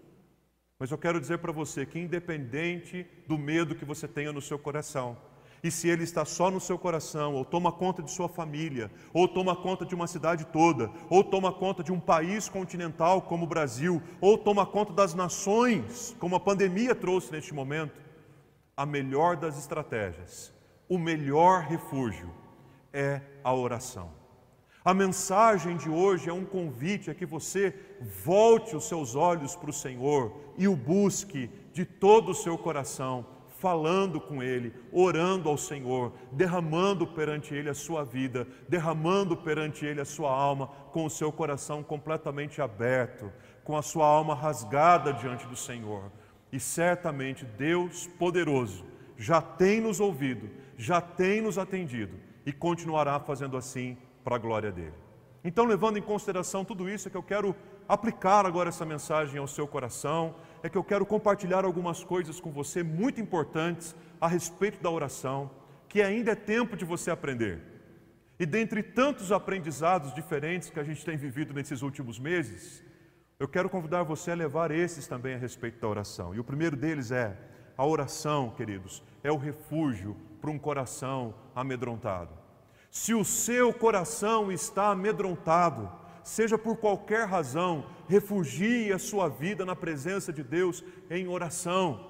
Mas 0.79 0.91
eu 0.91 0.97
quero 0.97 1.21
dizer 1.21 1.39
para 1.39 1.53
você 1.53 1.85
que, 1.85 1.99
independente 1.99 3.07
do 3.29 3.37
medo 3.37 3.75
que 3.75 3.85
você 3.85 4.09
tenha 4.09 4.33
no 4.33 4.41
seu 4.41 4.59
coração, 4.59 5.19
e 5.63 5.71
se 5.71 5.89
ele 5.89 6.05
está 6.05 6.25
só 6.25 6.51
no 6.51 6.61
seu 6.61 6.79
coração, 6.79 7.35
ou 7.35 7.45
toma 7.45 7.71
conta 7.71 8.03
de 8.03 8.11
sua 8.11 8.29
família, 8.29 8.91
ou 9.13 9.29
toma 9.29 9.55
conta 9.55 9.85
de 9.85 9.95
uma 9.95 10.07
cidade 10.07 10.47
toda, 10.47 10.91
ou 11.09 11.23
toma 11.23 11.53
conta 11.53 11.83
de 11.83 11.93
um 11.93 12.01
país 12.01 12.49
continental 12.49 13.23
como 13.23 13.45
o 13.45 13.49
Brasil, 13.49 14.03
ou 14.21 14.39
toma 14.39 14.65
conta 14.65 14.93
das 14.93 15.15
nações, 15.15 16.17
como 16.19 16.37
a 16.37 16.41
pandemia 16.41 16.95
trouxe 16.95 17.31
neste 17.31 17.53
momento, 17.53 18.01
a 18.77 18.87
melhor 18.87 19.37
das 19.37 19.59
estratégias, 19.59 20.53
o 20.89 20.99
melhor 20.99 21.63
refúgio 21.63 22.31
é 22.93 23.21
a 23.45 23.55
oração. 23.55 24.11
A 24.83 24.95
mensagem 24.95 25.77
de 25.77 25.91
hoje 25.91 26.31
é 26.31 26.33
um 26.33 26.47
convite 26.47 27.11
a 27.11 27.15
que 27.15 27.27
você 27.27 27.75
volte 28.25 28.75
os 28.75 28.89
seus 28.89 29.15
olhos 29.15 29.55
para 29.55 29.69
o 29.69 29.75
Senhor 29.75 30.35
e 30.57 30.67
o 30.67 30.75
busque 30.75 31.51
de 31.71 31.85
todo 31.85 32.31
o 32.31 32.35
seu 32.35 32.57
coração 32.57 33.27
falando 33.61 34.19
com 34.19 34.43
Ele, 34.43 34.75
orando 34.91 35.51
ao 35.51 35.59
Senhor, 35.59 36.15
derramando 36.33 37.07
perante 37.07 37.55
Ele 37.55 37.69
a 37.69 37.75
sua 37.75 38.03
vida, 38.03 38.47
derramando 38.67 39.37
perante 39.37 39.85
Ele 39.85 40.01
a 40.01 40.05
sua 40.05 40.33
alma, 40.33 40.67
com 40.91 41.05
o 41.05 41.11
seu 41.11 41.31
coração 41.31 41.83
completamente 41.83 42.63
aberto, 42.63 43.31
com 43.63 43.77
a 43.77 43.83
sua 43.83 44.07
alma 44.07 44.35
rasgada 44.35 45.13
diante 45.13 45.47
do 45.47 45.55
Senhor. 45.55 46.11
E 46.51 46.59
certamente 46.59 47.45
Deus 47.45 48.07
poderoso 48.19 48.85
já 49.19 49.43
tem 49.43 49.79
nos 49.79 50.01
ouvido, 50.01 50.49
já 50.79 50.99
tem 50.99 51.43
nos 51.43 51.59
atendido 51.59 52.17
e 52.47 52.53
continuará 52.53 53.21
fazendo 53.21 53.59
assim 53.59 53.99
para 54.25 54.37
a 54.37 54.39
glória 54.39 54.73
dele. 54.73 54.95
Então, 55.45 55.67
levando 55.67 55.99
em 55.99 56.03
consideração 56.03 56.65
tudo 56.65 56.89
isso, 56.89 57.09
é 57.09 57.11
que 57.11 57.17
eu 57.17 57.23
quero 57.23 57.55
aplicar 57.87 58.47
agora 58.47 58.71
essa 58.71 58.87
mensagem 58.87 59.39
ao 59.39 59.47
seu 59.47 59.67
coração 59.67 60.35
é 60.63 60.69
que 60.69 60.77
eu 60.77 60.85
quero 60.85 61.07
compartilhar 61.07 61.65
algumas 61.65 62.05
coisas 62.05 62.41
com 62.41 62.51
você 62.51 62.83
muito 62.83 63.21
importantes 63.21 63.95
a 64.21 64.29
respeito 64.29 64.83
da 64.83 64.91
oração, 64.91 65.51
que 65.89 66.03
ainda 66.03 66.33
é 66.33 66.35
tempo 66.35 66.77
de 66.77 66.85
você 66.85 67.11
aprender. 67.11 67.63
E 68.39 68.47
dentre 68.47 68.83
tantos 68.83 69.33
aprendizados 69.33 70.15
diferentes 70.15 70.71
que 70.71 70.81
a 70.81 70.85
gente 70.85 71.05
tem 71.05 71.17
vivido 71.17 71.53
nesses 71.53 71.83
últimos 71.83 72.19
meses, 72.19 72.83
eu 73.39 73.49
quero 73.49 73.71
convidar 73.71 74.03
você 74.03 74.31
a 74.31 74.35
levar 74.35 74.71
esses 74.71 75.07
também 75.07 75.35
a 75.35 75.39
respeito 75.39 75.81
da 75.81 75.89
oração. 75.89 76.35
E 76.35 76.41
o 76.41 76.45
primeiro 76.45 76.77
deles 76.77 77.11
é: 77.11 77.37
a 77.77 77.85
oração, 77.85 78.51
queridos, 78.51 79.03
é 79.23 79.33
o 79.33 79.37
refúgio 79.37 80.17
para 80.41 80.51
um 80.51 80.59
coração 80.59 81.35
amedrontado. 81.55 82.31
Se 82.91 83.15
o 83.15 83.25
seu 83.25 83.73
coração 83.73 84.51
está 84.51 84.91
amedrontado, 84.91 85.91
seja 86.23 86.59
por 86.59 86.77
qualquer 86.77 87.27
razão, 87.27 87.85
refugie 88.09 88.93
a 88.93 88.99
sua 88.99 89.29
vida 89.29 89.65
na 89.65 89.75
presença 89.77 90.33
de 90.33 90.43
Deus 90.43 90.85
em 91.11 91.29
oração. 91.29 92.09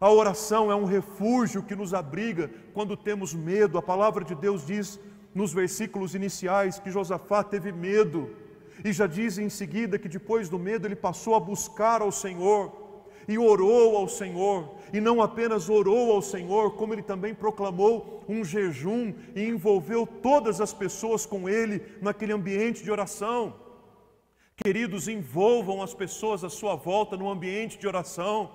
A 0.00 0.10
oração 0.10 0.70
é 0.70 0.76
um 0.76 0.84
refúgio 0.84 1.62
que 1.62 1.74
nos 1.74 1.94
abriga 1.94 2.50
quando 2.74 2.96
temos 2.96 3.32
medo. 3.32 3.78
A 3.78 3.82
palavra 3.82 4.24
de 4.24 4.34
Deus 4.34 4.66
diz 4.66 5.00
nos 5.34 5.52
versículos 5.52 6.14
iniciais 6.14 6.78
que 6.78 6.90
Josafá 6.90 7.42
teve 7.42 7.72
medo, 7.72 8.30
e 8.84 8.92
já 8.92 9.06
diz 9.06 9.38
em 9.38 9.48
seguida 9.48 9.98
que 9.98 10.08
depois 10.08 10.48
do 10.48 10.58
medo 10.58 10.86
ele 10.86 10.96
passou 10.96 11.34
a 11.34 11.40
buscar 11.40 12.02
ao 12.02 12.12
Senhor 12.12 12.85
e 13.28 13.38
orou 13.38 13.96
ao 13.96 14.08
Senhor, 14.08 14.74
e 14.92 15.00
não 15.00 15.20
apenas 15.20 15.68
orou 15.68 16.12
ao 16.12 16.22
Senhor, 16.22 16.74
como 16.76 16.94
ele 16.94 17.02
também 17.02 17.34
proclamou 17.34 18.24
um 18.28 18.44
jejum 18.44 19.12
e 19.34 19.42
envolveu 19.42 20.06
todas 20.06 20.60
as 20.60 20.72
pessoas 20.72 21.26
com 21.26 21.48
ele 21.48 21.82
naquele 22.00 22.32
ambiente 22.32 22.82
de 22.82 22.90
oração. 22.90 23.54
Queridos, 24.56 25.06
envolvam 25.06 25.82
as 25.82 25.92
pessoas 25.92 26.42
à 26.42 26.48
sua 26.48 26.74
volta 26.76 27.16
no 27.16 27.30
ambiente 27.30 27.78
de 27.78 27.86
oração. 27.86 28.50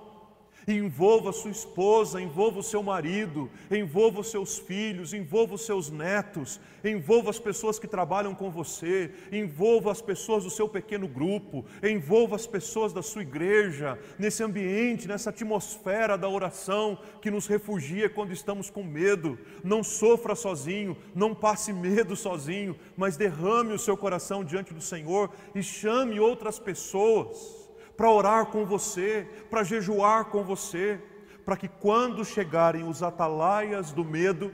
Envolva 0.66 1.32
sua 1.32 1.50
esposa, 1.50 2.20
envolva 2.20 2.60
o 2.60 2.62
seu 2.62 2.82
marido, 2.82 3.50
envolva 3.70 4.20
os 4.20 4.30
seus 4.30 4.58
filhos, 4.58 5.12
envolva 5.12 5.54
os 5.54 5.66
seus 5.66 5.90
netos, 5.90 6.60
envolva 6.84 7.30
as 7.30 7.38
pessoas 7.38 7.78
que 7.78 7.86
trabalham 7.86 8.34
com 8.34 8.50
você, 8.50 9.10
envolva 9.32 9.90
as 9.90 10.00
pessoas 10.00 10.44
do 10.44 10.50
seu 10.50 10.68
pequeno 10.68 11.08
grupo, 11.08 11.64
envolva 11.82 12.36
as 12.36 12.46
pessoas 12.46 12.92
da 12.92 13.02
sua 13.02 13.22
igreja, 13.22 13.98
nesse 14.18 14.42
ambiente, 14.42 15.08
nessa 15.08 15.30
atmosfera 15.30 16.16
da 16.16 16.28
oração 16.28 16.98
que 17.20 17.30
nos 17.30 17.46
refugia 17.46 18.08
quando 18.08 18.32
estamos 18.32 18.70
com 18.70 18.82
medo. 18.82 19.38
Não 19.64 19.82
sofra 19.82 20.34
sozinho, 20.34 20.96
não 21.14 21.34
passe 21.34 21.72
medo 21.72 22.14
sozinho, 22.14 22.76
mas 22.96 23.16
derrame 23.16 23.72
o 23.72 23.78
seu 23.78 23.96
coração 23.96 24.44
diante 24.44 24.72
do 24.72 24.80
Senhor 24.80 25.30
e 25.54 25.62
chame 25.62 26.20
outras 26.20 26.58
pessoas 26.58 27.61
para 28.02 28.10
orar 28.10 28.46
com 28.46 28.66
você, 28.66 29.28
para 29.48 29.62
jejuar 29.62 30.24
com 30.24 30.42
você, 30.42 31.00
para 31.44 31.56
que 31.56 31.68
quando 31.68 32.24
chegarem 32.24 32.82
os 32.82 33.00
atalaias 33.00 33.92
do 33.92 34.04
medo, 34.04 34.52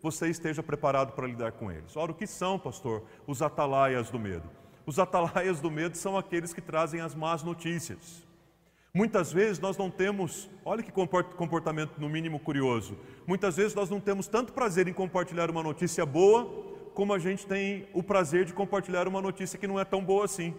você 0.00 0.28
esteja 0.28 0.62
preparado 0.62 1.10
para 1.10 1.26
lidar 1.26 1.50
com 1.50 1.68
eles. 1.68 1.96
Ora, 1.96 2.12
o 2.12 2.14
que 2.14 2.28
são, 2.28 2.60
pastor, 2.60 3.02
os 3.26 3.42
atalaias 3.42 4.08
do 4.08 4.20
medo? 4.20 4.48
Os 4.86 5.00
atalaias 5.00 5.58
do 5.58 5.68
medo 5.68 5.96
são 5.96 6.16
aqueles 6.16 6.54
que 6.54 6.60
trazem 6.60 7.00
as 7.00 7.12
más 7.12 7.42
notícias. 7.42 8.24
Muitas 8.94 9.32
vezes 9.32 9.58
nós 9.58 9.76
não 9.76 9.90
temos, 9.90 10.48
olha 10.64 10.80
que 10.80 10.92
comportamento 10.92 11.98
no 11.98 12.08
mínimo 12.08 12.38
curioso. 12.38 12.96
Muitas 13.26 13.56
vezes 13.56 13.74
nós 13.74 13.90
não 13.90 13.98
temos 13.98 14.28
tanto 14.28 14.52
prazer 14.52 14.86
em 14.86 14.92
compartilhar 14.92 15.50
uma 15.50 15.60
notícia 15.64 16.06
boa, 16.06 16.48
como 16.94 17.12
a 17.12 17.18
gente 17.18 17.48
tem 17.48 17.88
o 17.92 18.00
prazer 18.00 18.44
de 18.44 18.54
compartilhar 18.54 19.08
uma 19.08 19.20
notícia 19.20 19.58
que 19.58 19.66
não 19.66 19.80
é 19.80 19.84
tão 19.84 20.04
boa 20.04 20.24
assim. 20.24 20.54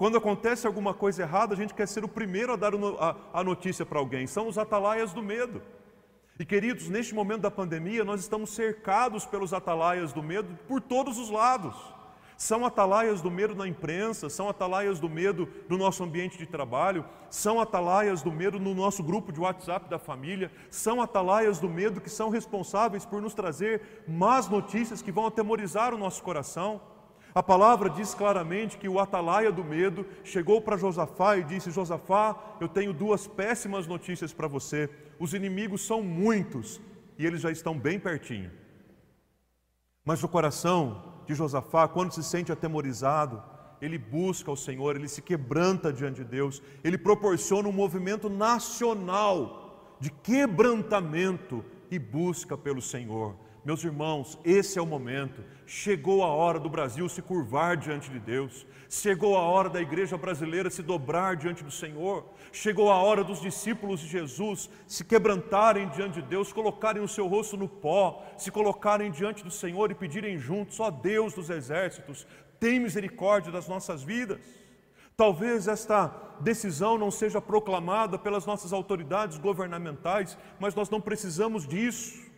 Quando 0.00 0.16
acontece 0.16 0.66
alguma 0.66 0.94
coisa 0.94 1.20
errada, 1.20 1.52
a 1.52 1.56
gente 1.58 1.74
quer 1.74 1.86
ser 1.86 2.02
o 2.02 2.08
primeiro 2.08 2.54
a 2.54 2.56
dar 2.56 2.72
a 3.34 3.44
notícia 3.44 3.84
para 3.84 3.98
alguém. 3.98 4.26
São 4.26 4.48
os 4.48 4.56
atalaias 4.56 5.12
do 5.12 5.22
medo. 5.22 5.60
E 6.38 6.44
queridos, 6.46 6.88
neste 6.88 7.14
momento 7.14 7.42
da 7.42 7.50
pandemia, 7.50 8.02
nós 8.02 8.22
estamos 8.22 8.48
cercados 8.54 9.26
pelos 9.26 9.52
atalaias 9.52 10.10
do 10.10 10.22
medo 10.22 10.58
por 10.66 10.80
todos 10.80 11.18
os 11.18 11.28
lados. 11.28 11.76
São 12.34 12.64
atalaias 12.64 13.20
do 13.20 13.30
medo 13.30 13.54
na 13.54 13.68
imprensa, 13.68 14.30
são 14.30 14.48
atalaias 14.48 14.98
do 14.98 15.06
medo 15.06 15.46
no 15.68 15.76
nosso 15.76 16.02
ambiente 16.02 16.38
de 16.38 16.46
trabalho, 16.46 17.04
são 17.28 17.60
atalaias 17.60 18.22
do 18.22 18.32
medo 18.32 18.58
no 18.58 18.74
nosso 18.74 19.02
grupo 19.02 19.30
de 19.30 19.38
WhatsApp 19.38 19.90
da 19.90 19.98
família, 19.98 20.50
são 20.70 21.02
atalaias 21.02 21.58
do 21.58 21.68
medo 21.68 22.00
que 22.00 22.08
são 22.08 22.30
responsáveis 22.30 23.04
por 23.04 23.20
nos 23.20 23.34
trazer 23.34 24.02
más 24.08 24.48
notícias 24.48 25.02
que 25.02 25.12
vão 25.12 25.26
atemorizar 25.26 25.92
o 25.92 25.98
nosso 25.98 26.22
coração. 26.22 26.80
A 27.34 27.42
palavra 27.42 27.88
diz 27.88 28.14
claramente 28.14 28.76
que 28.76 28.88
o 28.88 28.98
atalaia 28.98 29.52
do 29.52 29.62
medo 29.62 30.04
chegou 30.24 30.60
para 30.60 30.76
Josafá 30.76 31.36
e 31.36 31.44
disse: 31.44 31.70
Josafá, 31.70 32.36
eu 32.60 32.68
tenho 32.68 32.92
duas 32.92 33.26
péssimas 33.26 33.86
notícias 33.86 34.32
para 34.32 34.48
você. 34.48 34.90
Os 35.18 35.32
inimigos 35.32 35.86
são 35.86 36.02
muitos 36.02 36.80
e 37.16 37.24
eles 37.24 37.40
já 37.40 37.50
estão 37.50 37.78
bem 37.78 38.00
pertinho. 38.00 38.50
Mas 40.04 40.22
o 40.24 40.28
coração 40.28 41.22
de 41.26 41.34
Josafá, 41.34 41.86
quando 41.86 42.12
se 42.12 42.24
sente 42.24 42.50
atemorizado, 42.50 43.42
ele 43.80 43.96
busca 43.96 44.50
o 44.50 44.56
Senhor, 44.56 44.96
ele 44.96 45.08
se 45.08 45.22
quebranta 45.22 45.92
diante 45.92 46.16
de 46.16 46.24
Deus, 46.24 46.60
ele 46.82 46.98
proporciona 46.98 47.68
um 47.68 47.72
movimento 47.72 48.28
nacional 48.28 49.96
de 50.00 50.10
quebrantamento 50.10 51.64
e 51.90 51.98
busca 51.98 52.56
pelo 52.56 52.82
Senhor 52.82 53.36
Meus 53.62 53.84
irmãos, 53.84 54.38
esse 54.42 54.78
é 54.78 54.82
o 54.82 54.86
momento. 54.86 55.44
Chegou 55.66 56.22
a 56.22 56.28
hora 56.28 56.58
do 56.58 56.70
Brasil 56.70 57.06
se 57.10 57.20
curvar 57.20 57.76
diante 57.76 58.10
de 58.10 58.18
Deus. 58.18 58.66
Chegou 58.88 59.36
a 59.36 59.42
hora 59.42 59.68
da 59.68 59.82
igreja 59.82 60.16
brasileira 60.16 60.70
se 60.70 60.82
dobrar 60.82 61.36
diante 61.36 61.62
do 61.62 61.70
Senhor. 61.70 62.24
Chegou 62.52 62.90
a 62.90 62.96
hora 62.96 63.22
dos 63.22 63.38
discípulos 63.40 64.00
de 64.00 64.08
Jesus 64.08 64.70
se 64.86 65.04
quebrantarem 65.04 65.90
diante 65.90 66.22
de 66.22 66.26
Deus, 66.26 66.54
colocarem 66.54 67.02
o 67.02 67.08
seu 67.08 67.26
rosto 67.26 67.56
no 67.56 67.68
pó, 67.68 68.24
se 68.38 68.50
colocarem 68.50 69.10
diante 69.10 69.44
do 69.44 69.50
Senhor 69.50 69.90
e 69.90 69.94
pedirem 69.94 70.38
juntos: 70.38 70.80
ó 70.80 70.90
Deus 70.90 71.34
dos 71.34 71.50
exércitos, 71.50 72.26
tem 72.58 72.80
misericórdia 72.80 73.52
das 73.52 73.68
nossas 73.68 74.02
vidas. 74.02 74.40
Talvez 75.18 75.68
esta 75.68 76.10
decisão 76.40 76.96
não 76.96 77.10
seja 77.10 77.42
proclamada 77.42 78.18
pelas 78.18 78.46
nossas 78.46 78.72
autoridades 78.72 79.36
governamentais, 79.36 80.38
mas 80.58 80.74
nós 80.74 80.88
não 80.88 80.98
precisamos 80.98 81.68
disso. 81.68 82.29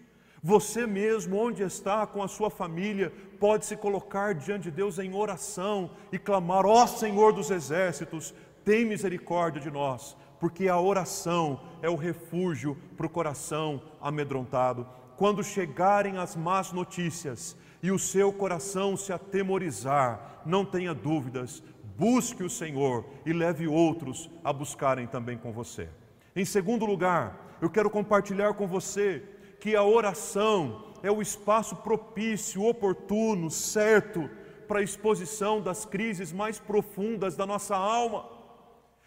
Você 0.44 0.88
mesmo, 0.88 1.36
onde 1.36 1.62
está 1.62 2.04
com 2.04 2.20
a 2.20 2.26
sua 2.26 2.50
família, 2.50 3.12
pode 3.38 3.64
se 3.64 3.76
colocar 3.76 4.34
diante 4.34 4.64
de 4.64 4.70
Deus 4.72 4.98
em 4.98 5.14
oração 5.14 5.92
e 6.10 6.18
clamar: 6.18 6.66
Ó 6.66 6.84
Senhor 6.84 7.32
dos 7.32 7.48
exércitos, 7.48 8.34
tem 8.64 8.84
misericórdia 8.84 9.60
de 9.60 9.70
nós, 9.70 10.16
porque 10.40 10.66
a 10.66 10.80
oração 10.80 11.60
é 11.80 11.88
o 11.88 11.94
refúgio 11.94 12.76
para 12.96 13.06
o 13.06 13.10
coração 13.10 13.80
amedrontado. 14.00 14.84
Quando 15.16 15.44
chegarem 15.44 16.18
as 16.18 16.34
más 16.34 16.72
notícias 16.72 17.56
e 17.80 17.92
o 17.92 17.98
seu 17.98 18.32
coração 18.32 18.96
se 18.96 19.12
atemorizar, 19.12 20.42
não 20.44 20.64
tenha 20.64 20.92
dúvidas, 20.92 21.62
busque 21.96 22.42
o 22.42 22.50
Senhor 22.50 23.04
e 23.24 23.32
leve 23.32 23.68
outros 23.68 24.28
a 24.42 24.52
buscarem 24.52 25.06
também 25.06 25.38
com 25.38 25.52
você. 25.52 25.88
Em 26.34 26.44
segundo 26.44 26.84
lugar, 26.84 27.56
eu 27.60 27.70
quero 27.70 27.88
compartilhar 27.88 28.54
com 28.54 28.66
você 28.66 29.22
que 29.62 29.76
a 29.76 29.84
oração 29.84 30.86
é 31.04 31.10
o 31.12 31.22
espaço 31.22 31.76
propício, 31.76 32.64
oportuno, 32.64 33.48
certo 33.48 34.28
para 34.66 34.80
a 34.80 34.82
exposição 34.82 35.60
das 35.60 35.84
crises 35.84 36.32
mais 36.32 36.58
profundas 36.58 37.36
da 37.36 37.46
nossa 37.46 37.76
alma. 37.76 38.28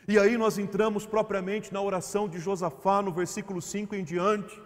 E 0.08 0.18
aí 0.18 0.38
nós 0.38 0.58
entramos 0.58 1.06
propriamente 1.06 1.74
na 1.74 1.82
oração 1.82 2.30
de 2.30 2.40
Josafá, 2.40 3.02
no 3.02 3.12
versículo 3.12 3.62
5 3.62 3.96
em 3.96 4.04
diante, 4.06 4.58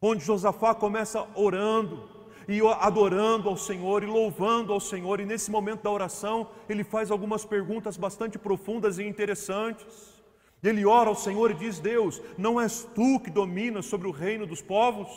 onde 0.00 0.24
Josafá 0.24 0.74
começa 0.74 1.28
orando 1.34 2.08
e 2.48 2.58
adorando 2.80 3.50
ao 3.50 3.58
Senhor 3.58 4.02
e 4.02 4.06
louvando 4.06 4.72
ao 4.72 4.80
Senhor, 4.80 5.20
e 5.20 5.26
nesse 5.26 5.50
momento 5.50 5.82
da 5.82 5.90
oração 5.90 6.48
ele 6.66 6.82
faz 6.82 7.10
algumas 7.10 7.44
perguntas 7.44 7.98
bastante 7.98 8.38
profundas 8.38 8.98
e 8.98 9.04
interessantes. 9.04 10.07
Ele 10.62 10.84
ora 10.84 11.08
ao 11.08 11.14
Senhor 11.14 11.50
e 11.50 11.54
diz: 11.54 11.78
Deus, 11.78 12.20
não 12.36 12.60
és 12.60 12.86
tu 12.94 13.20
que 13.20 13.30
dominas 13.30 13.86
sobre 13.86 14.08
o 14.08 14.12
reino 14.12 14.46
dos 14.46 14.60
povos? 14.60 15.08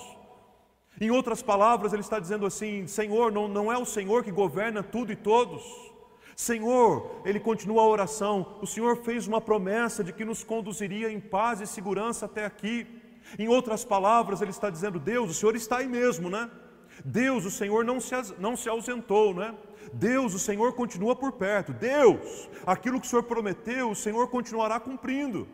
Em 0.99 1.09
outras 1.09 1.41
palavras, 1.41 1.93
ele 1.93 2.01
está 2.01 2.19
dizendo 2.19 2.45
assim: 2.45 2.85
Senhor, 2.87 3.31
não, 3.31 3.47
não 3.47 3.71
é 3.71 3.77
o 3.77 3.85
Senhor 3.85 4.23
que 4.23 4.31
governa 4.31 4.83
tudo 4.83 5.11
e 5.11 5.15
todos. 5.15 5.63
Senhor, 6.35 7.21
ele 7.25 7.39
continua 7.39 7.81
a 7.81 7.87
oração, 7.87 8.57
o 8.61 8.67
Senhor 8.67 8.97
fez 8.97 9.27
uma 9.27 9.41
promessa 9.41 10.03
de 10.03 10.13
que 10.13 10.25
nos 10.25 10.43
conduziria 10.43 11.11
em 11.11 11.19
paz 11.19 11.61
e 11.61 11.67
segurança 11.67 12.25
até 12.25 12.45
aqui. 12.45 12.87
Em 13.37 13.47
outras 13.47 13.83
palavras, 13.83 14.41
ele 14.41 14.51
está 14.51 14.69
dizendo: 14.69 14.99
Deus, 14.99 15.31
o 15.31 15.33
Senhor 15.33 15.55
está 15.55 15.77
aí 15.77 15.87
mesmo, 15.87 16.29
né? 16.29 16.49
Deus, 17.05 17.45
o 17.45 17.51
Senhor 17.51 17.83
não 17.83 17.99
se, 17.99 18.13
não 18.37 18.55
se 18.55 18.69
ausentou, 18.69 19.33
né? 19.33 19.55
Deus, 19.93 20.33
o 20.33 20.39
Senhor 20.39 20.73
continua 20.73 21.15
por 21.15 21.33
perto. 21.33 21.73
Deus, 21.73 22.49
aquilo 22.65 22.99
que 22.99 23.07
o 23.07 23.09
Senhor 23.09 23.23
prometeu, 23.23 23.91
o 23.91 23.95
Senhor 23.95 24.27
continuará 24.29 24.79
cumprindo. 24.79 25.47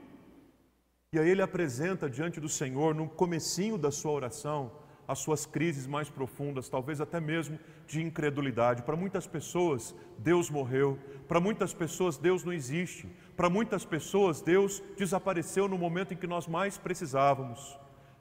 E 1.13 1.19
aí 1.19 1.29
ele 1.29 1.41
apresenta 1.41 2.09
diante 2.09 2.39
do 2.39 2.49
Senhor, 2.49 2.93
no 2.93 3.07
comecinho 3.07 3.77
da 3.77 3.91
sua 3.91 4.11
oração, 4.11 4.71
as 5.07 5.19
suas 5.19 5.45
crises 5.45 5.87
mais 5.87 6.09
profundas, 6.09 6.67
talvez 6.67 6.99
até 6.99 7.19
mesmo 7.19 7.57
de 7.87 8.01
incredulidade. 8.01 8.83
Para 8.83 8.97
muitas 8.97 9.25
pessoas, 9.25 9.95
Deus 10.17 10.49
morreu. 10.49 10.99
Para 11.27 11.39
muitas 11.39 11.73
pessoas, 11.73 12.17
Deus 12.17 12.43
não 12.43 12.51
existe. 12.51 13.07
Para 13.35 13.49
muitas 13.49 13.85
pessoas, 13.85 14.41
Deus 14.41 14.83
desapareceu 14.97 15.67
no 15.67 15.77
momento 15.77 16.13
em 16.13 16.17
que 16.17 16.27
nós 16.27 16.45
mais 16.45 16.77
precisávamos. 16.77 17.79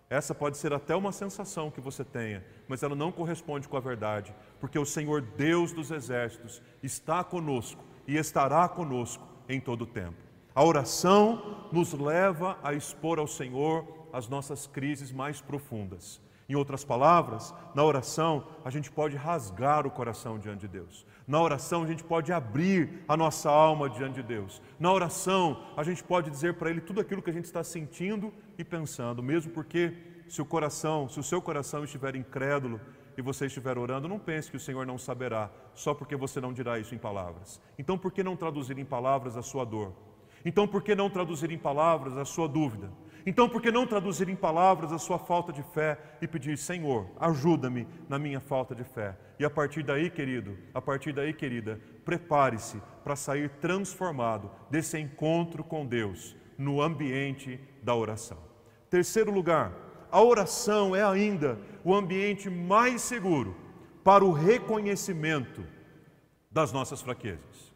Essa 0.09 0.35
pode 0.35 0.57
ser 0.57 0.73
até 0.73 0.95
uma 0.95 1.11
sensação 1.11 1.71
que 1.71 1.81
você 1.81 2.05
tenha, 2.05 2.45
mas 2.69 2.83
ela 2.83 2.95
não 2.95 3.11
corresponde 3.11 3.69
com 3.69 3.77
a 3.77 3.81
verdade, 3.81 4.35
porque 4.61 4.79
o 4.79 4.87
Senhor 4.87 5.21
Deus 5.21 5.73
dos 5.73 5.91
exércitos 5.91 6.63
está 6.83 7.25
conosco 7.25 7.83
e 8.07 8.17
estará 8.17 8.69
conosco 8.69 9.27
em 9.49 9.61
todo 9.61 9.83
o 9.83 9.87
tempo. 9.87 10.17
A 10.55 10.65
oração 10.65 11.69
nos 11.73 11.93
leva 11.93 12.57
a 12.63 12.73
expor 12.73 13.19
ao 13.19 13.27
Senhor 13.27 13.85
as 14.13 14.29
nossas 14.29 14.67
crises 14.67 15.11
mais 15.11 15.41
profundas. 15.41 16.21
Em 16.49 16.55
outras 16.55 16.85
palavras, 16.85 17.53
na 17.75 17.83
oração 17.83 18.47
a 18.65 18.71
gente 18.71 18.91
pode 18.91 19.17
rasgar 19.17 19.87
o 19.87 19.91
coração 19.91 20.39
diante 20.39 20.61
de 20.61 20.69
Deus. 20.69 21.05
Na 21.27 21.41
oração 21.41 21.83
a 21.83 21.87
gente 21.87 22.05
pode 22.05 22.33
abrir 22.33 23.05
a 23.09 23.17
nossa 23.17 23.51
alma 23.51 23.91
diante 23.91 24.17
de 24.17 24.23
Deus. 24.23 24.63
Na 24.79 24.93
oração 24.93 25.61
a 25.77 25.83
gente 25.83 26.05
pode 26.05 26.31
dizer 26.31 26.55
para 26.55 26.71
Ele 26.71 26.81
tudo 26.81 27.01
aquilo 27.01 27.21
que 27.21 27.31
a 27.31 27.33
gente 27.33 27.47
está 27.47 27.65
sentindo 27.65 28.33
e 28.57 28.63
pensando, 28.63 29.23
mesmo 29.23 29.51
porque 29.51 29.93
se 30.29 30.41
o 30.41 30.45
coração, 30.47 31.09
se 31.09 31.19
o 31.19 31.23
seu 31.23 31.43
coração 31.43 31.83
estiver 31.83 32.15
incrédulo 32.15 32.81
e 33.17 33.23
você 33.23 33.47
estiver 33.47 33.77
orando, 33.77 34.09
não 34.09 34.19
pense 34.19 34.49
que 34.51 34.57
o 34.57 34.61
Senhor 34.61 34.87
não 34.87 34.99
saberá, 34.99 35.51
só 35.75 35.95
porque 35.95 36.15
você 36.15 36.41
não 36.41 36.53
dirá 36.53 36.79
isso 36.79 36.95
em 36.95 36.99
palavras. 36.99 37.61
Então 37.77 37.99
por 37.99 38.13
que 38.13 38.23
não 38.23 38.37
traduzir 38.37 38.79
em 38.79 38.85
palavras 38.85 39.37
a 39.37 39.43
sua 39.43 39.65
dor? 39.65 39.93
Então 40.45 40.69
por 40.69 40.81
que 40.81 40.95
não 40.95 41.11
traduzir 41.11 41.51
em 41.51 41.59
palavras 41.59 42.17
a 42.17 42.25
sua 42.25 42.47
dúvida? 42.47 42.89
Então, 43.29 43.49
por 43.49 43.61
que 43.61 43.73
não 43.73 43.89
traduzir 43.89 44.29
em 44.29 44.37
palavras 44.37 44.93
a 44.93 44.99
sua 44.99 45.19
falta 45.19 45.53
de 45.53 45.61
fé 45.61 45.99
e 46.23 46.29
pedir, 46.29 46.57
Senhor, 46.57 47.11
ajuda-me 47.19 47.89
na 48.09 48.21
minha 48.21 48.39
falta 48.39 48.73
de 48.73 48.85
fé? 48.85 49.19
E 49.37 49.45
a 49.45 49.51
partir 49.51 49.83
daí, 49.83 50.09
querido, 50.09 50.57
a 50.73 50.81
partir 50.81 51.13
daí, 51.13 51.35
querida, 51.35 51.81
prepare-se 52.05 52.81
para 53.03 53.17
sair 53.17 53.51
transformado 53.61 54.49
desse 54.71 54.97
encontro 54.97 55.65
com 55.65 55.85
Deus 55.85 56.37
no 56.57 56.81
ambiente 56.81 57.59
da 57.83 57.97
oração. 57.97 58.39
Terceiro 58.89 59.33
lugar, 59.33 59.73
a 60.09 60.23
oração 60.23 60.95
é 60.95 61.03
ainda 61.03 61.59
o 61.85 61.93
ambiente 61.93 62.49
mais 62.49 63.03
seguro 63.03 63.57
para 64.05 64.25
o 64.25 64.31
reconhecimento 64.31 65.67
das 66.49 66.73
nossas 66.73 67.03
fraquezas. 67.03 67.75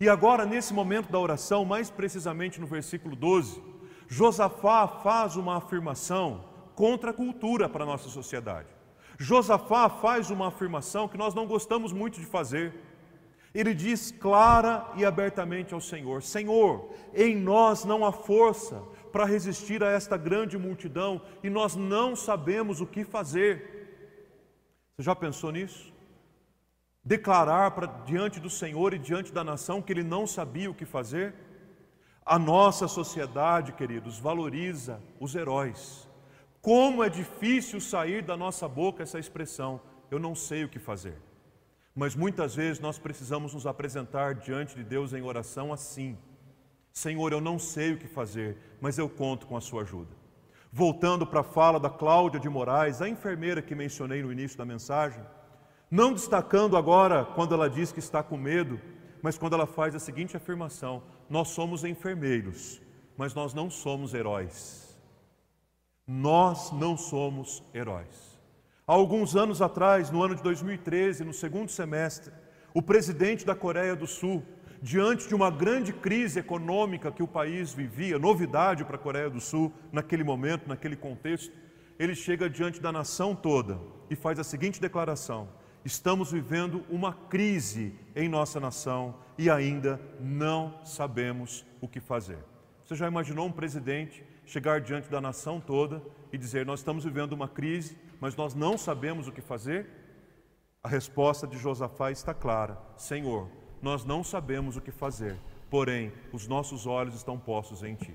E 0.00 0.08
agora, 0.08 0.46
nesse 0.46 0.72
momento 0.72 1.10
da 1.10 1.18
oração, 1.18 1.64
mais 1.64 1.90
precisamente 1.90 2.60
no 2.60 2.66
versículo 2.66 3.16
12, 3.16 3.73
Josafá 4.08 4.86
faz 4.86 5.36
uma 5.36 5.56
afirmação 5.56 6.44
contra 6.74 7.10
a 7.10 7.14
cultura 7.14 7.68
para 7.68 7.84
a 7.84 7.86
nossa 7.86 8.08
sociedade. 8.08 8.68
Josafá 9.18 9.88
faz 9.88 10.30
uma 10.30 10.48
afirmação 10.48 11.08
que 11.08 11.16
nós 11.16 11.34
não 11.34 11.46
gostamos 11.46 11.92
muito 11.92 12.20
de 12.20 12.26
fazer. 12.26 12.74
Ele 13.54 13.72
diz 13.72 14.10
clara 14.10 14.90
e 14.96 15.04
abertamente 15.04 15.72
ao 15.72 15.80
Senhor: 15.80 16.22
Senhor, 16.22 16.90
em 17.14 17.36
nós 17.36 17.84
não 17.84 18.04
há 18.04 18.10
força 18.10 18.82
para 19.12 19.24
resistir 19.24 19.82
a 19.84 19.92
esta 19.92 20.16
grande 20.16 20.58
multidão 20.58 21.22
e 21.42 21.48
nós 21.48 21.76
não 21.76 22.16
sabemos 22.16 22.80
o 22.80 22.86
que 22.86 23.04
fazer. 23.04 23.84
Você 24.96 25.04
já 25.04 25.14
pensou 25.14 25.52
nisso? 25.52 25.92
Declarar 27.04 27.70
para, 27.72 27.86
diante 28.04 28.40
do 28.40 28.50
Senhor 28.50 28.92
e 28.92 28.98
diante 28.98 29.32
da 29.32 29.44
nação 29.44 29.80
que 29.80 29.92
ele 29.92 30.02
não 30.02 30.26
sabia 30.26 30.70
o 30.70 30.74
que 30.74 30.84
fazer? 30.84 31.34
A 32.26 32.38
nossa 32.38 32.88
sociedade, 32.88 33.72
queridos, 33.72 34.18
valoriza 34.18 34.98
os 35.20 35.34
heróis. 35.34 36.08
Como 36.62 37.04
é 37.04 37.10
difícil 37.10 37.80
sair 37.80 38.22
da 38.22 38.34
nossa 38.34 38.66
boca 38.66 39.02
essa 39.02 39.18
expressão, 39.18 39.78
eu 40.10 40.18
não 40.18 40.34
sei 40.34 40.64
o 40.64 40.68
que 40.68 40.78
fazer. 40.78 41.20
Mas 41.94 42.16
muitas 42.16 42.54
vezes 42.54 42.80
nós 42.80 42.98
precisamos 42.98 43.52
nos 43.52 43.66
apresentar 43.66 44.34
diante 44.34 44.74
de 44.74 44.82
Deus 44.82 45.12
em 45.12 45.22
oração 45.22 45.70
assim: 45.70 46.16
Senhor, 46.90 47.30
eu 47.30 47.42
não 47.42 47.58
sei 47.58 47.92
o 47.92 47.98
que 47.98 48.08
fazer, 48.08 48.56
mas 48.80 48.96
eu 48.96 49.08
conto 49.08 49.46
com 49.46 49.56
a 49.56 49.60
sua 49.60 49.82
ajuda. 49.82 50.16
Voltando 50.72 51.26
para 51.26 51.40
a 51.40 51.44
fala 51.44 51.78
da 51.78 51.90
Cláudia 51.90 52.40
de 52.40 52.48
Moraes, 52.48 53.02
a 53.02 53.08
enfermeira 53.08 53.60
que 53.60 53.74
mencionei 53.74 54.22
no 54.22 54.32
início 54.32 54.56
da 54.56 54.64
mensagem, 54.64 55.22
não 55.90 56.12
destacando 56.12 56.76
agora 56.76 57.24
quando 57.24 57.54
ela 57.54 57.68
diz 57.68 57.92
que 57.92 57.98
está 57.98 58.22
com 58.22 58.38
medo, 58.38 58.80
mas 59.22 59.36
quando 59.38 59.52
ela 59.52 59.66
faz 59.66 59.94
a 59.94 60.00
seguinte 60.00 60.36
afirmação: 60.36 61.02
nós 61.28 61.48
somos 61.48 61.84
enfermeiros, 61.84 62.80
mas 63.16 63.34
nós 63.34 63.54
não 63.54 63.70
somos 63.70 64.14
heróis. 64.14 64.98
Nós 66.06 66.70
não 66.72 66.96
somos 66.96 67.62
heróis. 67.72 68.38
Há 68.86 68.92
alguns 68.92 69.34
anos 69.34 69.62
atrás, 69.62 70.10
no 70.10 70.22
ano 70.22 70.34
de 70.34 70.42
2013, 70.42 71.24
no 71.24 71.32
segundo 71.32 71.70
semestre, 71.70 72.32
o 72.74 72.82
presidente 72.82 73.46
da 73.46 73.54
Coreia 73.54 73.96
do 73.96 74.06
Sul, 74.06 74.42
diante 74.82 75.26
de 75.26 75.34
uma 75.34 75.50
grande 75.50 75.92
crise 75.92 76.40
econômica 76.40 77.10
que 77.10 77.22
o 77.22 77.28
país 77.28 77.72
vivia, 77.72 78.18
novidade 78.18 78.84
para 78.84 78.96
a 78.96 78.98
Coreia 78.98 79.30
do 79.30 79.40
Sul 79.40 79.72
naquele 79.90 80.22
momento, 80.22 80.68
naquele 80.68 80.96
contexto, 80.96 81.50
ele 81.98 82.14
chega 82.14 82.50
diante 82.50 82.80
da 82.80 82.92
nação 82.92 83.34
toda 83.34 83.80
e 84.10 84.16
faz 84.16 84.38
a 84.38 84.44
seguinte 84.44 84.80
declaração: 84.80 85.48
estamos 85.84 86.32
vivendo 86.32 86.84
uma 86.88 87.12
crise 87.12 87.94
em 88.16 88.28
nossa 88.28 88.58
nação 88.58 89.16
e 89.36 89.50
ainda 89.50 90.00
não 90.18 90.84
sabemos 90.84 91.66
o 91.80 91.86
que 91.86 92.00
fazer. 92.00 92.38
Você 92.84 92.94
já 92.94 93.06
imaginou 93.06 93.46
um 93.46 93.52
presidente 93.52 94.24
chegar 94.46 94.80
diante 94.80 95.08
da 95.08 95.20
nação 95.20 95.60
toda 95.60 96.02
e 96.32 96.38
dizer: 96.38 96.64
Nós 96.64 96.80
estamos 96.80 97.04
vivendo 97.04 97.32
uma 97.32 97.48
crise, 97.48 97.96
mas 98.20 98.36
nós 98.36 98.54
não 98.54 98.78
sabemos 98.78 99.28
o 99.28 99.32
que 99.32 99.40
fazer? 99.40 99.86
A 100.82 100.88
resposta 100.88 101.46
de 101.46 101.58
Josafá 101.58 102.10
está 102.10 102.32
clara: 102.32 102.78
Senhor, 102.96 103.48
nós 103.82 104.04
não 104.04 104.24
sabemos 104.24 104.76
o 104.76 104.80
que 104.80 104.90
fazer, 104.90 105.38
porém 105.70 106.12
os 106.32 106.46
nossos 106.46 106.86
olhos 106.86 107.14
estão 107.14 107.38
postos 107.38 107.82
em 107.82 107.94
Ti. 107.94 108.14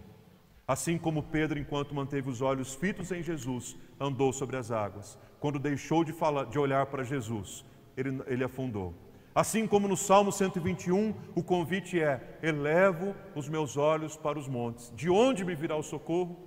Assim 0.70 1.00
como 1.00 1.24
Pedro, 1.24 1.58
enquanto 1.58 1.96
manteve 1.96 2.30
os 2.30 2.44
olhos 2.44 2.76
fitos 2.76 3.12
em 3.12 3.24
Jesus, 3.24 3.76
andou 4.00 4.32
sobre 4.32 4.56
as 4.56 4.70
águas. 4.70 5.18
Quando 5.40 5.58
deixou 5.58 6.04
de, 6.04 6.14
falar, 6.14 6.46
de 6.46 6.60
olhar 6.60 6.86
para 6.86 7.04
Jesus, 7.04 7.66
ele, 7.98 8.22
ele 8.28 8.44
afundou. 8.44 8.94
Assim 9.34 9.66
como 9.66 9.88
no 9.88 9.98
Salmo 9.98 10.32
121, 10.32 11.16
o 11.34 11.42
convite 11.42 12.00
é: 12.00 12.38
elevo 12.44 13.16
os 13.34 13.50
meus 13.50 13.78
olhos 13.78 14.16
para 14.16 14.38
os 14.38 14.48
montes. 14.48 14.94
De 14.96 15.10
onde 15.10 15.44
me 15.44 15.56
virá 15.56 15.76
o 15.76 15.82
socorro? 15.82 16.38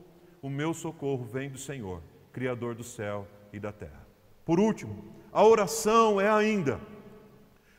O 0.41 0.49
meu 0.49 0.73
socorro 0.73 1.25
vem 1.25 1.51
do 1.51 1.59
Senhor, 1.59 2.01
Criador 2.33 2.77
do 2.77 2.85
céu 2.85 3.27
e 3.53 3.59
da 3.59 3.73
terra. 3.73 4.07
Por 4.45 4.61
último, 4.61 5.03
a 5.33 5.45
oração 5.45 6.21
é 6.21 6.31
ainda 6.31 6.81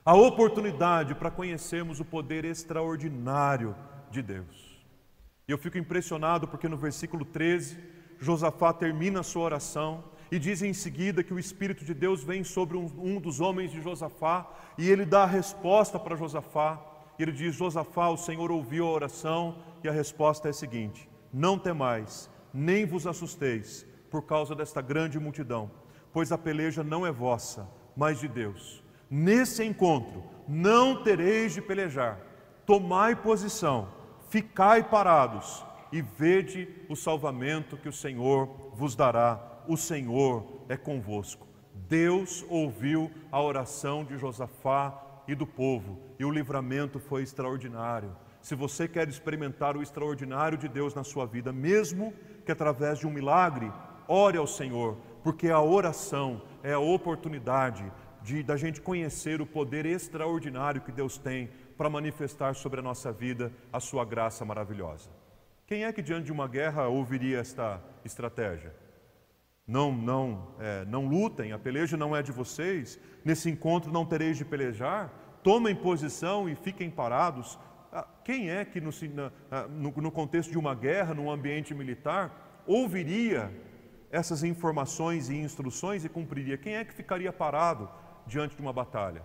a 0.03 0.13
oportunidade 0.13 1.15
para 1.15 1.31
conhecermos 1.31 2.01
o 2.01 2.05
poder 2.05 2.43
extraordinário 2.43 3.73
de 4.11 4.21
Deus. 4.21 4.72
E 5.47 5.51
eu 5.51 5.57
fico 5.57 5.77
impressionado 5.77 6.47
porque 6.47 6.69
no 6.69 6.77
versículo 6.77 7.25
13, 7.25 7.77
Josafá 8.19 8.71
termina 8.71 9.19
a 9.19 9.23
sua 9.23 9.43
oração 9.43 10.03
e 10.31 10.39
diz 10.39 10.61
em 10.61 10.73
seguida 10.73 11.23
que 11.23 11.33
o 11.33 11.39
Espírito 11.39 11.83
de 11.83 11.93
Deus 11.93 12.23
vem 12.23 12.43
sobre 12.43 12.77
um, 12.77 12.89
um 12.97 13.19
dos 13.19 13.41
homens 13.41 13.71
de 13.71 13.81
Josafá 13.81 14.49
e 14.77 14.89
ele 14.89 15.05
dá 15.05 15.23
a 15.23 15.27
resposta 15.27 15.99
para 15.99 16.15
Josafá. 16.15 16.81
E 17.19 17.23
ele 17.23 17.31
diz: 17.31 17.55
Josafá, 17.55 18.07
o 18.07 18.17
Senhor 18.17 18.51
ouviu 18.51 18.87
a 18.87 18.91
oração 18.91 19.57
e 19.83 19.89
a 19.89 19.91
resposta 19.91 20.47
é 20.47 20.51
a 20.51 20.53
seguinte: 20.53 21.09
Não 21.31 21.59
temais, 21.59 22.29
nem 22.53 22.85
vos 22.85 23.05
assusteis 23.05 23.85
por 24.09 24.23
causa 24.23 24.55
desta 24.55 24.81
grande 24.81 25.19
multidão, 25.19 25.69
pois 26.13 26.31
a 26.31 26.37
peleja 26.37 26.83
não 26.83 27.05
é 27.05 27.11
vossa, 27.11 27.69
mas 27.95 28.19
de 28.19 28.27
Deus. 28.27 28.81
Nesse 29.09 29.63
encontro 29.63 30.23
não 30.47 31.03
tereis 31.03 31.53
de 31.53 31.61
pelejar, 31.61 32.19
tomai 32.65 33.15
posição 33.15 34.02
Ficai 34.33 34.81
parados 34.81 35.63
e 35.91 36.01
vede 36.01 36.67
o 36.89 36.95
salvamento 36.95 37.77
que 37.77 37.87
o 37.87 37.93
Senhor 37.93 38.47
vos 38.73 38.95
dará. 38.95 39.39
O 39.67 39.77
Senhor 39.77 40.43
é 40.67 40.75
convosco. 40.75 41.45
Deus 41.87 42.43
ouviu 42.49 43.11
a 43.31 43.39
oração 43.39 44.03
de 44.03 44.17
Josafá 44.17 45.21
e 45.27 45.35
do 45.35 45.45
povo, 45.45 45.99
e 46.17 46.25
o 46.25 46.31
livramento 46.31 46.99
foi 46.99 47.21
extraordinário. 47.21 48.15
Se 48.41 48.55
você 48.55 48.87
quer 48.87 49.07
experimentar 49.07 49.77
o 49.77 49.83
extraordinário 49.83 50.57
de 50.57 50.67
Deus 50.67 50.95
na 50.95 51.03
sua 51.03 51.27
vida, 51.27 51.53
mesmo 51.53 52.11
que 52.43 52.51
através 52.51 52.97
de 52.97 53.05
um 53.05 53.11
milagre, 53.11 53.71
ore 54.07 54.39
ao 54.39 54.47
Senhor, 54.47 54.97
porque 55.23 55.51
a 55.51 55.61
oração 55.61 56.41
é 56.63 56.73
a 56.73 56.79
oportunidade 56.79 57.85
de 58.23 58.41
da 58.41 58.57
gente 58.57 58.81
conhecer 58.81 59.41
o 59.41 59.45
poder 59.45 59.85
extraordinário 59.85 60.81
que 60.81 60.91
Deus 60.91 61.19
tem 61.19 61.51
para 61.77 61.89
manifestar 61.89 62.55
sobre 62.55 62.79
a 62.79 62.83
nossa 62.83 63.11
vida 63.11 63.51
a 63.71 63.79
sua 63.79 64.05
graça 64.05 64.45
maravilhosa. 64.45 65.09
Quem 65.65 65.85
é 65.85 65.93
que 65.93 66.01
diante 66.01 66.25
de 66.25 66.31
uma 66.31 66.47
guerra 66.47 66.87
ouviria 66.87 67.39
esta 67.39 67.81
estratégia? 68.03 68.73
Não, 69.65 69.91
não, 69.93 70.55
é, 70.59 70.83
não 70.85 71.07
lutem, 71.07 71.53
a 71.53 71.59
peleja 71.59 71.95
não 71.95 72.15
é 72.15 72.21
de 72.21 72.31
vocês, 72.31 72.99
nesse 73.23 73.49
encontro 73.49 73.91
não 73.91 74.05
tereis 74.05 74.37
de 74.37 74.43
pelejar, 74.43 75.09
tomem 75.41 75.73
posição 75.73 76.49
e 76.49 76.55
fiquem 76.55 76.89
parados. 76.89 77.57
Ah, 77.91 78.05
quem 78.25 78.49
é 78.49 78.65
que 78.65 78.81
no, 78.81 78.91
no, 79.69 79.91
no 80.01 80.11
contexto 80.11 80.51
de 80.51 80.57
uma 80.57 80.75
guerra, 80.75 81.13
num 81.13 81.31
ambiente 81.31 81.73
militar, 81.73 82.61
ouviria 82.67 83.51
essas 84.11 84.43
informações 84.43 85.29
e 85.29 85.37
instruções 85.37 86.03
e 86.03 86.09
cumpriria? 86.09 86.57
Quem 86.57 86.75
é 86.75 86.83
que 86.83 86.93
ficaria 86.93 87.31
parado 87.31 87.89
diante 88.27 88.55
de 88.55 88.61
uma 88.61 88.73
batalha? 88.73 89.23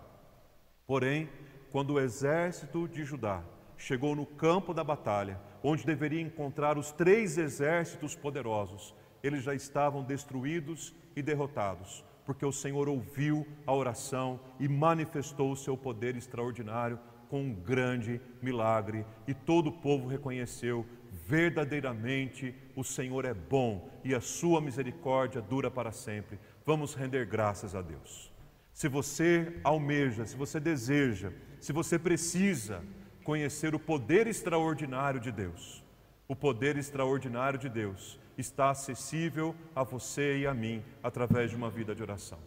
Porém, 0.87 1.29
quando 1.71 1.95
o 1.95 2.01
exército 2.01 2.89
de 2.89 3.05
Judá 3.05 3.43
chegou 3.77 4.15
no 4.15 4.27
campo 4.27 4.75
da 4.75 4.83
batalha, 4.83 5.41
onde 5.63 5.85
deveria 5.85 6.21
encontrar 6.21 6.79
os 6.79 6.91
três 6.91 7.39
exércitos 7.39 8.15
poderosos, 8.15 8.95
eles 9.23 9.43
já 9.43 9.55
estavam 9.55 10.03
destruídos 10.03 10.95
e 11.15 11.23
derrotados, 11.23 12.05
porque 12.25 12.45
o 12.45 12.53
Senhor 12.53 12.89
ouviu 12.89 13.47
a 13.67 13.73
oração 13.73 14.41
e 14.59 14.69
manifestou 14.69 15.53
o 15.53 15.57
seu 15.57 15.77
poder 15.77 16.17
extraordinário 16.17 16.99
com 17.29 17.43
um 17.43 17.55
grande 17.55 18.21
milagre, 18.41 19.05
e 19.27 19.35
todo 19.35 19.69
o 19.69 19.73
povo 19.73 20.09
reconheceu 20.09 20.87
verdadeiramente 21.27 22.55
o 22.75 22.83
Senhor 22.83 23.25
é 23.25 23.35
bom 23.35 23.91
e 24.05 24.15
a 24.15 24.21
sua 24.21 24.61
misericórdia 24.61 25.43
dura 25.43 25.71
para 25.71 25.93
sempre. 25.93 26.39
Vamos 26.65 26.95
render 26.95 27.27
graças 27.27 27.75
a 27.75 27.83
Deus. 27.83 28.38
Se 28.79 28.87
você 28.87 29.59
almeja, 29.65 30.25
se 30.25 30.37
você 30.37 30.61
deseja 30.61 31.33
se 31.59 31.73
você 31.73 31.99
precisa 31.99 32.81
conhecer 33.25 33.75
o 33.75 33.79
poder 33.81 34.29
extraordinário 34.29 35.19
de 35.19 35.33
Deus, 35.33 35.85
o 36.29 36.37
poder 36.37 36.77
extraordinário 36.77 37.59
de 37.59 37.69
Deus 37.69 38.21
está 38.37 38.71
acessível 38.71 39.53
a 39.75 39.83
você 39.83 40.39
e 40.39 40.47
a 40.47 40.55
mim 40.55 40.85
através 41.03 41.51
de 41.51 41.57
uma 41.57 41.69
vida 41.69 41.93
de 41.93 42.05
oração. 42.05 42.39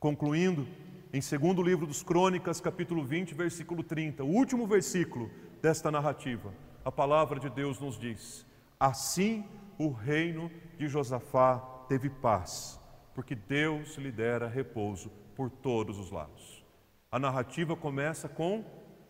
Concluindo, 0.00 0.66
em 1.12 1.20
segundo 1.20 1.62
livro 1.62 1.86
dos 1.86 2.02
Crônicas, 2.02 2.58
capítulo 2.58 3.04
20, 3.04 3.34
versículo 3.34 3.82
30, 3.82 4.24
o 4.24 4.28
último 4.28 4.66
versículo 4.66 5.30
desta 5.60 5.90
narrativa, 5.90 6.54
a 6.86 6.90
palavra 6.90 7.38
de 7.38 7.50
Deus 7.50 7.78
nos 7.78 7.98
diz: 7.98 8.46
Assim 8.80 9.44
o 9.76 9.90
reino 9.90 10.50
de 10.78 10.88
Josafá 10.88 11.58
teve 11.86 12.08
paz, 12.08 12.80
porque 13.14 13.34
Deus 13.34 13.98
lhe 13.98 14.10
dera 14.10 14.48
repouso 14.48 15.12
por 15.36 15.50
todos 15.50 15.98
os 15.98 16.10
lados. 16.10 16.64
A 17.10 17.18
narrativa 17.18 17.76
começa 17.76 18.28
com 18.28 18.64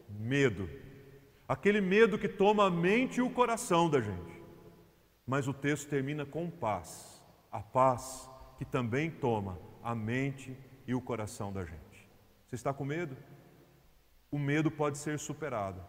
medo. 0.09 0.69
Aquele 1.49 1.81
medo 1.81 2.19
que 2.19 2.29
toma 2.29 2.67
a 2.67 2.71
mente 2.71 3.19
e 3.19 3.23
o 3.23 3.31
coração 3.31 3.89
da 3.89 4.01
gente. 4.01 4.43
Mas 5.27 5.47
o 5.49 5.55
texto 5.55 5.89
termina 5.89 6.27
com 6.27 6.51
paz. 6.51 7.23
A 7.51 7.61
paz 7.61 8.29
que 8.59 8.65
também 8.65 9.11
toma 9.11 9.59
a 9.83 9.95
mente 9.95 10.57
e 10.87 10.95
o 10.95 11.01
coração 11.01 11.53
da 11.53 11.65
gente. 11.65 12.09
Você 12.47 12.57
está 12.57 12.75
com 12.75 12.85
medo? 12.85 13.17
O 14.31 14.39
medo 14.39 14.71
pode 14.71 14.99
ser 14.99 15.19
superado. 15.19 15.81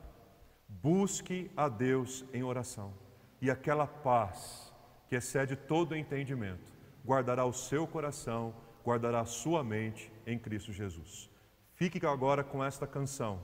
Busque 0.67 1.49
a 1.57 1.67
Deus 1.67 2.23
em 2.33 2.43
oração. 2.43 2.93
E 3.41 3.49
aquela 3.49 3.87
paz 3.87 4.73
que 5.07 5.15
excede 5.15 5.55
todo 5.55 5.95
entendimento 5.95 6.77
guardará 7.07 7.45
o 7.45 7.53
seu 7.53 7.87
coração, 7.87 8.53
guardará 8.83 9.21
a 9.21 9.25
sua 9.25 9.63
mente 9.63 10.11
em 10.27 10.37
Cristo 10.37 10.71
Jesus. 10.71 11.29
Fique 11.73 12.05
agora 12.05 12.43
com 12.43 12.63
esta 12.63 12.85
canção 12.85 13.41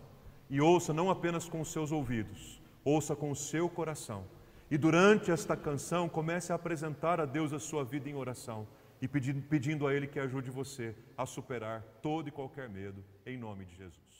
e 0.50 0.60
ouça 0.60 0.94
não 0.94 1.10
apenas 1.10 1.48
com 1.48 1.62
os 1.62 1.72
seus 1.72 1.92
ouvidos, 1.92 2.62
ouça 2.84 3.16
com 3.16 3.32
o 3.32 3.36
seu 3.36 3.70
coração. 3.70 4.26
E 4.70 4.78
durante 4.78 5.32
esta 5.32 5.56
canção, 5.56 6.10
comece 6.10 6.52
a 6.52 6.56
apresentar 6.56 7.20
a 7.20 7.26
Deus 7.26 7.54
a 7.54 7.60
sua 7.60 7.84
vida 7.84 8.10
em 8.10 8.16
oração 8.16 8.68
e 9.02 9.08
pedindo, 9.08 9.42
pedindo 9.42 9.88
a 9.88 9.94
Ele 9.94 10.08
que 10.08 10.20
ajude 10.20 10.50
você 10.50 10.96
a 11.18 11.26
superar 11.26 11.82
todo 12.02 12.28
e 12.28 12.32
qualquer 12.32 12.70
medo, 12.70 13.04
em 13.26 13.38
nome 13.38 13.66
de 13.66 13.76
Jesus. 13.76 14.13